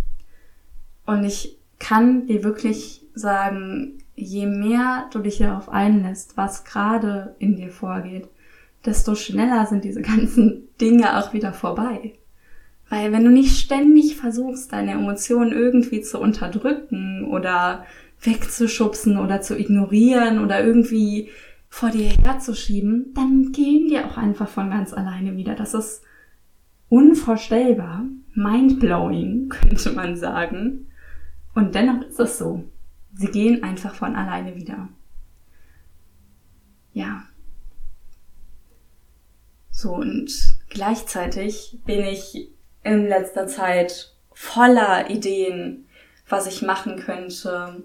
Und 1.07 1.25
ich 1.25 1.59
kann 1.79 2.27
dir 2.27 2.45
wirklich 2.45 3.07
sagen, 3.15 3.99
je 4.15 4.47
mehr 4.47 5.09
du 5.12 5.19
dich 5.19 5.38
darauf 5.38 5.69
einlässt, 5.69 6.37
was 6.37 6.65
gerade 6.65 7.35
in 7.38 7.57
dir 7.57 7.71
vorgeht, 7.71 8.29
desto 8.85 9.15
schneller 9.15 9.67
sind 9.67 9.85
diese 9.85 10.03
ganzen 10.03 10.69
Dinge 10.81 11.19
auch 11.19 11.33
wieder 11.33 11.53
vorbei. 11.53 12.15
Weil 12.88 13.11
wenn 13.11 13.25
du 13.25 13.31
nicht 13.31 13.59
ständig 13.59 14.17
versuchst, 14.17 14.73
deine 14.73 14.93
Emotionen 14.93 15.53
irgendwie 15.53 16.03
zu 16.03 16.21
unterdrücken 16.21 17.25
oder 17.25 17.87
wegzuschubsen 18.21 19.19
oder 19.19 19.41
zu 19.41 19.59
ignorieren 19.59 20.38
oder 20.38 20.62
irgendwie 20.62 21.31
vor 21.69 21.88
dir 21.88 22.11
herzuschieben, 22.23 23.15
dann 23.15 23.51
gehen 23.53 23.88
die 23.88 23.99
auch 23.99 24.19
einfach 24.19 24.49
von 24.49 24.69
ganz 24.71 24.93
alleine 24.93 25.37
wieder. 25.37 25.55
Das 25.55 25.73
ist 25.73 26.03
unvorstellbar, 26.91 28.05
mindblowing, 28.35 29.49
könnte 29.61 29.93
man 29.93 30.17
sagen. 30.17 30.88
Und 31.55 31.75
dennoch 31.75 32.07
ist 32.07 32.21
es 32.21 32.38
so. 32.38 32.65
Sie 33.15 33.31
gehen 33.31 33.62
einfach 33.62 33.95
von 33.95 34.17
alleine 34.17 34.57
wieder. 34.57 34.88
Ja. 36.93 37.25
So, 39.71 39.95
und 39.95 40.31
gleichzeitig 40.69 41.79
bin 41.85 42.05
ich 42.05 42.51
in 42.85 43.09
letzter 43.09 43.47
Zeit 43.47 44.15
voller 44.33 45.11
Ideen, 45.11 45.87
was 46.29 46.47
ich 46.47 46.62
machen 46.62 46.97
könnte. 46.97 47.83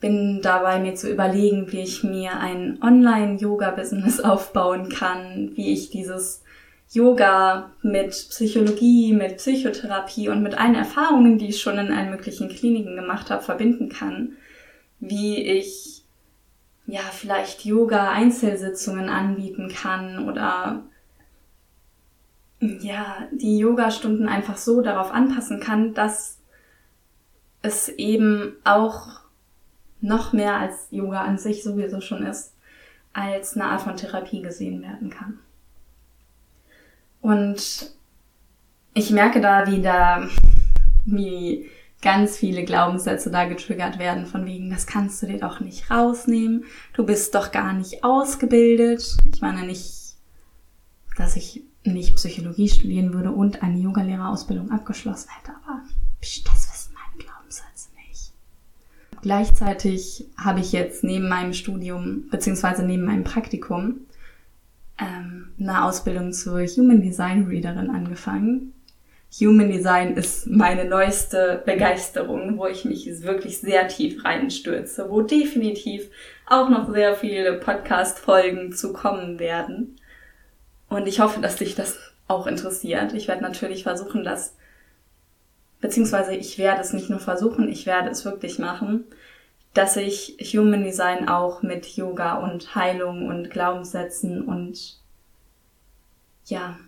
Bin 0.00 0.40
dabei 0.42 0.80
mir 0.80 0.94
zu 0.94 1.10
überlegen, 1.10 1.70
wie 1.70 1.82
ich 1.82 2.02
mir 2.02 2.38
ein 2.38 2.80
Online-Yoga-Business 2.82 4.20
aufbauen 4.24 4.88
kann, 4.88 5.52
wie 5.54 5.72
ich 5.72 5.90
dieses 5.90 6.41
Yoga 6.92 7.70
mit 7.80 8.10
Psychologie, 8.10 9.14
mit 9.14 9.38
Psychotherapie 9.38 10.28
und 10.28 10.42
mit 10.42 10.58
allen 10.58 10.74
Erfahrungen, 10.74 11.38
die 11.38 11.48
ich 11.48 11.60
schon 11.60 11.78
in 11.78 11.90
allen 11.90 12.10
möglichen 12.10 12.50
Kliniken 12.50 12.96
gemacht 12.96 13.30
habe, 13.30 13.42
verbinden 13.42 13.88
kann. 13.88 14.36
Wie 15.00 15.42
ich 15.42 16.04
ja 16.86 17.00
vielleicht 17.00 17.64
Yoga-Einzelsitzungen 17.64 19.08
anbieten 19.08 19.68
kann 19.68 20.28
oder 20.28 20.82
ja, 22.60 23.26
die 23.32 23.58
Yoga-Stunden 23.58 24.28
einfach 24.28 24.58
so 24.58 24.82
darauf 24.82 25.12
anpassen 25.12 25.60
kann, 25.60 25.94
dass 25.94 26.38
es 27.62 27.88
eben 27.88 28.56
auch 28.64 29.20
noch 30.02 30.34
mehr 30.34 30.56
als 30.56 30.88
Yoga 30.90 31.22
an 31.22 31.38
sich 31.38 31.62
sowieso 31.62 32.00
schon 32.02 32.26
ist, 32.26 32.54
als 33.14 33.56
eine 33.56 33.64
Art 33.64 33.80
von 33.80 33.96
Therapie 33.96 34.42
gesehen 34.42 34.82
werden 34.82 35.08
kann. 35.08 35.38
Und 37.22 37.92
ich 38.94 39.10
merke 39.10 39.40
da 39.40 39.70
wieder, 39.70 40.28
wie 41.06 41.70
ganz 42.02 42.36
viele 42.36 42.64
Glaubenssätze 42.64 43.30
da 43.30 43.44
getriggert 43.44 43.98
werden, 43.98 44.26
von 44.26 44.44
wegen, 44.44 44.70
das 44.70 44.86
kannst 44.86 45.22
du 45.22 45.26
dir 45.26 45.38
doch 45.38 45.60
nicht 45.60 45.90
rausnehmen, 45.90 46.64
du 46.94 47.06
bist 47.06 47.34
doch 47.34 47.52
gar 47.52 47.72
nicht 47.72 48.02
ausgebildet. 48.02 49.16
Ich 49.32 49.40
meine 49.40 49.64
nicht, 49.64 50.16
dass 51.16 51.36
ich 51.36 51.62
nicht 51.84 52.16
Psychologie 52.16 52.68
studieren 52.68 53.14
würde 53.14 53.30
und 53.30 53.62
eine 53.62 53.78
Yogalehrerausbildung 53.78 54.72
abgeschlossen 54.72 55.30
hätte, 55.30 55.56
aber 55.64 55.82
das 56.20 56.72
wissen 56.72 56.94
meine 56.94 57.24
Glaubenssätze 57.24 57.88
nicht. 58.08 58.32
Gleichzeitig 59.22 60.26
habe 60.36 60.58
ich 60.58 60.72
jetzt 60.72 61.04
neben 61.04 61.28
meinem 61.28 61.52
Studium 61.52 62.28
beziehungsweise 62.30 62.82
neben 62.82 63.04
meinem 63.04 63.24
Praktikum 63.24 64.00
ähm, 64.98 65.52
eine 65.58 65.84
Ausbildung 65.84 66.32
zur 66.32 66.66
Human 66.66 67.02
Design 67.02 67.46
Readerin 67.46 67.90
angefangen. 67.90 68.74
Human 69.40 69.70
Design 69.70 70.16
ist 70.16 70.46
meine 70.46 70.84
neueste 70.84 71.62
Begeisterung, 71.64 72.58
wo 72.58 72.66
ich 72.66 72.84
mich 72.84 73.06
wirklich 73.22 73.58
sehr 73.58 73.88
tief 73.88 74.24
reinstürze, 74.24 75.08
wo 75.08 75.22
definitiv 75.22 76.10
auch 76.46 76.68
noch 76.68 76.92
sehr 76.92 77.14
viele 77.14 77.54
Podcast-Folgen 77.54 78.72
zu 78.72 78.92
kommen 78.92 79.38
werden. 79.38 79.96
Und 80.90 81.08
ich 81.08 81.20
hoffe, 81.20 81.40
dass 81.40 81.56
dich 81.56 81.74
das 81.74 81.98
auch 82.28 82.46
interessiert. 82.46 83.14
Ich 83.14 83.26
werde 83.26 83.42
natürlich 83.42 83.84
versuchen, 83.84 84.22
das, 84.22 84.54
beziehungsweise 85.80 86.34
ich 86.34 86.58
werde 86.58 86.82
es 86.82 86.92
nicht 86.92 87.08
nur 87.08 87.20
versuchen, 87.20 87.70
ich 87.70 87.86
werde 87.86 88.10
es 88.10 88.26
wirklich 88.26 88.58
machen, 88.58 89.04
dass 89.74 89.96
ich 89.96 90.36
Human 90.54 90.84
Design 90.84 91.28
auch 91.28 91.62
mit 91.62 91.86
Yoga 91.96 92.34
und 92.34 92.74
Heilung 92.74 93.26
und 93.26 93.50
Glaubenssätzen 93.50 94.42
und 94.42 94.98
ja, 96.44 96.78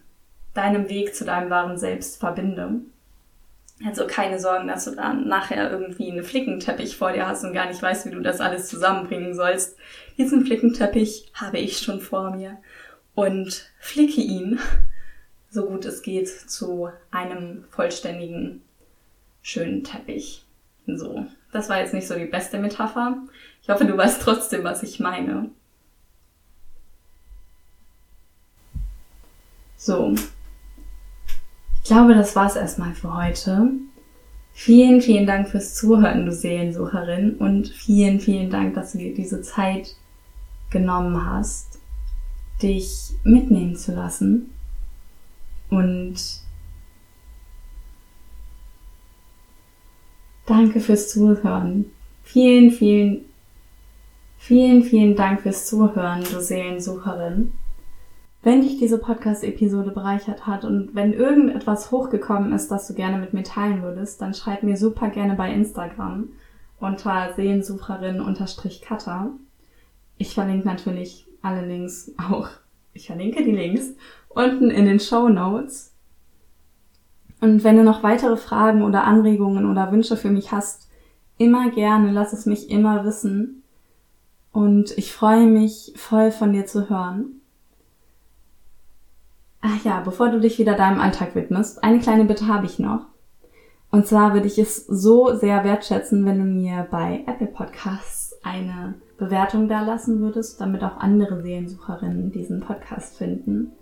deinem 0.53 0.89
Weg 0.89 1.15
zu 1.15 1.25
deinem 1.25 1.51
wahren 1.51 1.79
Selbst 1.79 2.21
verbinde. 2.21 2.81
Also 3.85 4.07
keine 4.07 4.39
Sorgen, 4.39 4.69
dass 4.69 4.85
du 4.85 4.93
dann 4.93 5.27
nachher 5.27 5.71
irgendwie 5.71 6.11
einen 6.11 6.23
Flickenteppich 6.23 6.97
vor 6.97 7.13
dir 7.13 7.27
hast 7.27 7.45
und 7.45 7.55
gar 7.55 7.67
nicht 7.67 7.83
weißt, 7.83 8.07
wie 8.07 8.11
du 8.11 8.21
das 8.21 8.41
alles 8.41 8.69
zusammenbringen 8.69 9.35
sollst. 9.35 9.77
Diesen 10.17 10.47
Flickenteppich 10.47 11.33
habe 11.35 11.59
ich 11.59 11.79
schon 11.79 12.01
vor 12.01 12.31
mir 12.31 12.59
und 13.15 13.71
flicke 13.81 14.21
ihn, 14.21 14.61
so 15.51 15.67
gut 15.67 15.85
es 15.85 16.03
geht, 16.03 16.29
zu 16.29 16.91
einem 17.11 17.65
vollständigen, 17.71 18.63
schönen 19.43 19.83
Teppich. 19.83 20.44
So, 20.87 21.27
das 21.53 21.69
war 21.69 21.79
jetzt 21.79 21.95
nicht 21.95 22.07
so 22.07 22.15
die 22.15 22.27
beste 22.27 22.59
Metapher. 22.59 23.17
Ich 23.63 23.69
hoffe, 23.69 23.85
du 23.85 23.97
weißt 23.97 24.21
trotzdem, 24.21 24.65
was 24.65 24.83
ich 24.83 25.01
meine. 25.01 25.51
So. 29.77 30.15
Ich 31.83 31.89
glaube, 31.89 32.15
das 32.15 32.37
war's 32.37 32.57
erstmal 32.57 32.95
für 32.95 33.15
heute. 33.15 33.71
Vielen, 34.53 35.01
vielen 35.01 35.27
Dank 35.27 35.49
fürs 35.49 35.75
Zuhören, 35.75 36.27
du 36.27 36.33
Seelensucherin, 36.33 37.37
und 37.37 37.69
vielen, 37.69 38.21
vielen 38.21 38.51
Dank, 38.51 38.75
dass 38.75 38.93
du 38.93 38.99
dir 38.99 39.13
diese 39.13 39.43
Zeit 39.43 39.97
genommen 40.71 41.29
hast, 41.29 41.81
dich 42.63 43.11
mitnehmen 43.25 43.75
zu 43.77 43.95
lassen 43.95 44.51
und 45.71 46.44
danke 50.47 50.81
fürs 50.81 51.11
Zuhören. 51.11 51.87
Vielen, 52.23 52.71
vielen, 52.71 53.25
vielen, 54.39 54.83
vielen 54.83 55.17
Dank 55.17 55.41
fürs 55.43 55.67
Zuhören, 55.67 56.23
du 56.25 56.41
Seelensucherin. 56.41 57.53
Wenn 58.43 58.61
dich 58.61 58.79
diese 58.79 58.99
Podcast-Episode 58.99 59.91
bereichert 59.91 60.47
hat 60.47 60.67
und 60.67 60.95
wenn 60.95 61.15
irgendetwas 61.15 61.91
hochgekommen 61.91 62.53
ist, 62.53 62.69
das 62.71 62.87
du 62.87 62.93
gerne 62.93 63.17
mit 63.17 63.33
mir 63.33 63.43
teilen 63.43 63.83
würdest, 63.83 64.21
dann 64.21 64.35
schreib 64.35 64.63
mir 64.63 64.77
super 64.77 65.09
gerne 65.09 65.35
bei 65.35 65.51
Instagram 65.51 66.29
unter 66.79 67.33
Seelensucherin-Cutter. 67.35 69.31
Ich 70.19 70.35
verlinke 70.35 70.67
natürlich 70.67 71.27
alle 71.41 71.67
Links 71.67 72.13
auch. 72.19 72.51
Ich 72.93 73.07
verlinke 73.07 73.43
die 73.43 73.53
Links 73.53 73.95
unten 74.29 74.71
in 74.71 74.85
den 74.85 75.01
Show 75.01 75.31
Notes. 75.31 75.94
Und 77.45 77.63
wenn 77.63 77.77
du 77.77 77.85
noch 77.85 78.03
weitere 78.03 78.39
Fragen 78.39 78.83
oder 78.83 79.05
Anregungen 79.05 79.71
oder 79.71 79.93
Wünsche 79.93 80.17
für 80.17 80.31
mich 80.31 80.51
hast, 80.51 80.89
immer 81.37 81.71
gerne, 81.71 82.11
lass 82.11 82.33
es 82.33 82.47
mich 82.47 82.71
immer 82.71 83.05
wissen. 83.05 83.63
Und 84.51 84.97
ich 84.97 85.13
freue 85.13 85.47
mich 85.47 85.93
voll 85.95 86.31
von 86.31 86.55
dir 86.55 86.65
zu 86.65 86.89
hören. 86.89 87.43
Ach 89.61 89.85
ja, 89.85 90.01
bevor 90.01 90.31
du 90.31 90.41
dich 90.41 90.59
wieder 90.59 90.73
deinem 90.73 90.99
Alltag 90.99 91.35
widmest, 91.35 91.85
eine 91.85 91.99
kleine 91.99 92.25
Bitte 92.25 92.49
habe 92.49 92.65
ich 92.65 92.79
noch. 92.79 93.09
Und 93.91 94.07
zwar 94.07 94.33
würde 94.33 94.47
ich 94.47 94.59
es 94.59 94.87
so 94.87 95.35
sehr 95.35 95.65
wertschätzen, 95.65 96.25
wenn 96.25 96.39
du 96.39 96.45
mir 96.47 96.89
bei 96.91 97.25
Apple 97.27 97.49
Podcasts 97.49 98.39
eine 98.43 98.95
Bewertung 99.19 99.69
da 99.69 99.83
lassen 99.83 100.21
würdest, 100.21 100.63
damit 100.63 100.83
auch 100.83 100.97
andere 100.97 101.43
Seelensucherinnen 101.43 102.33
diesen 102.33 102.61
Podcast 102.61 103.19
finden 103.19 103.73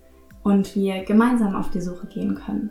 und 0.43 0.75
wir 0.75 1.05
gemeinsam 1.05 1.55
auf 1.55 1.71
die 1.71 1.81
Suche 1.81 2.09
gehen 2.09 2.35
können. 2.35 2.71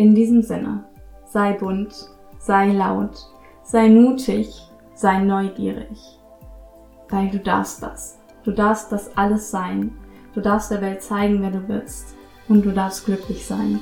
In 0.00 0.14
diesem 0.14 0.40
Sinne, 0.40 0.84
sei 1.26 1.52
bunt, 1.52 1.94
sei 2.38 2.72
laut, 2.72 3.18
sei 3.62 3.90
mutig, 3.90 4.48
sei 4.94 5.18
neugierig. 5.18 6.18
Weil 7.10 7.28
du 7.28 7.38
darfst 7.38 7.82
das. 7.82 8.18
Du 8.44 8.52
darfst 8.52 8.90
das 8.90 9.14
alles 9.18 9.50
sein 9.50 9.92
Du 10.32 10.40
darfst 10.40 10.70
der 10.70 10.80
Welt 10.80 11.02
zeigen, 11.02 11.42
wer 11.42 11.50
du 11.50 11.58
bist. 11.58 12.14
Und 12.48 12.64
du 12.64 12.70
darfst 12.70 13.04
glücklich 13.04 13.44
sein. 13.44 13.80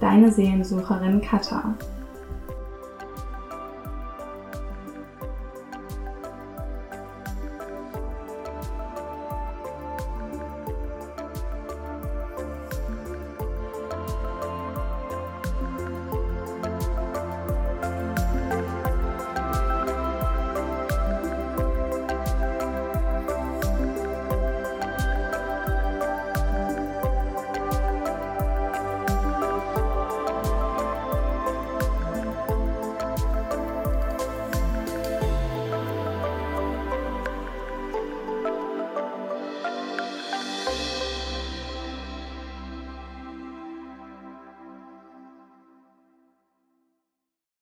Deine 0.00 0.32
Seelensucherin 0.32 1.20
Katha. 1.20 1.74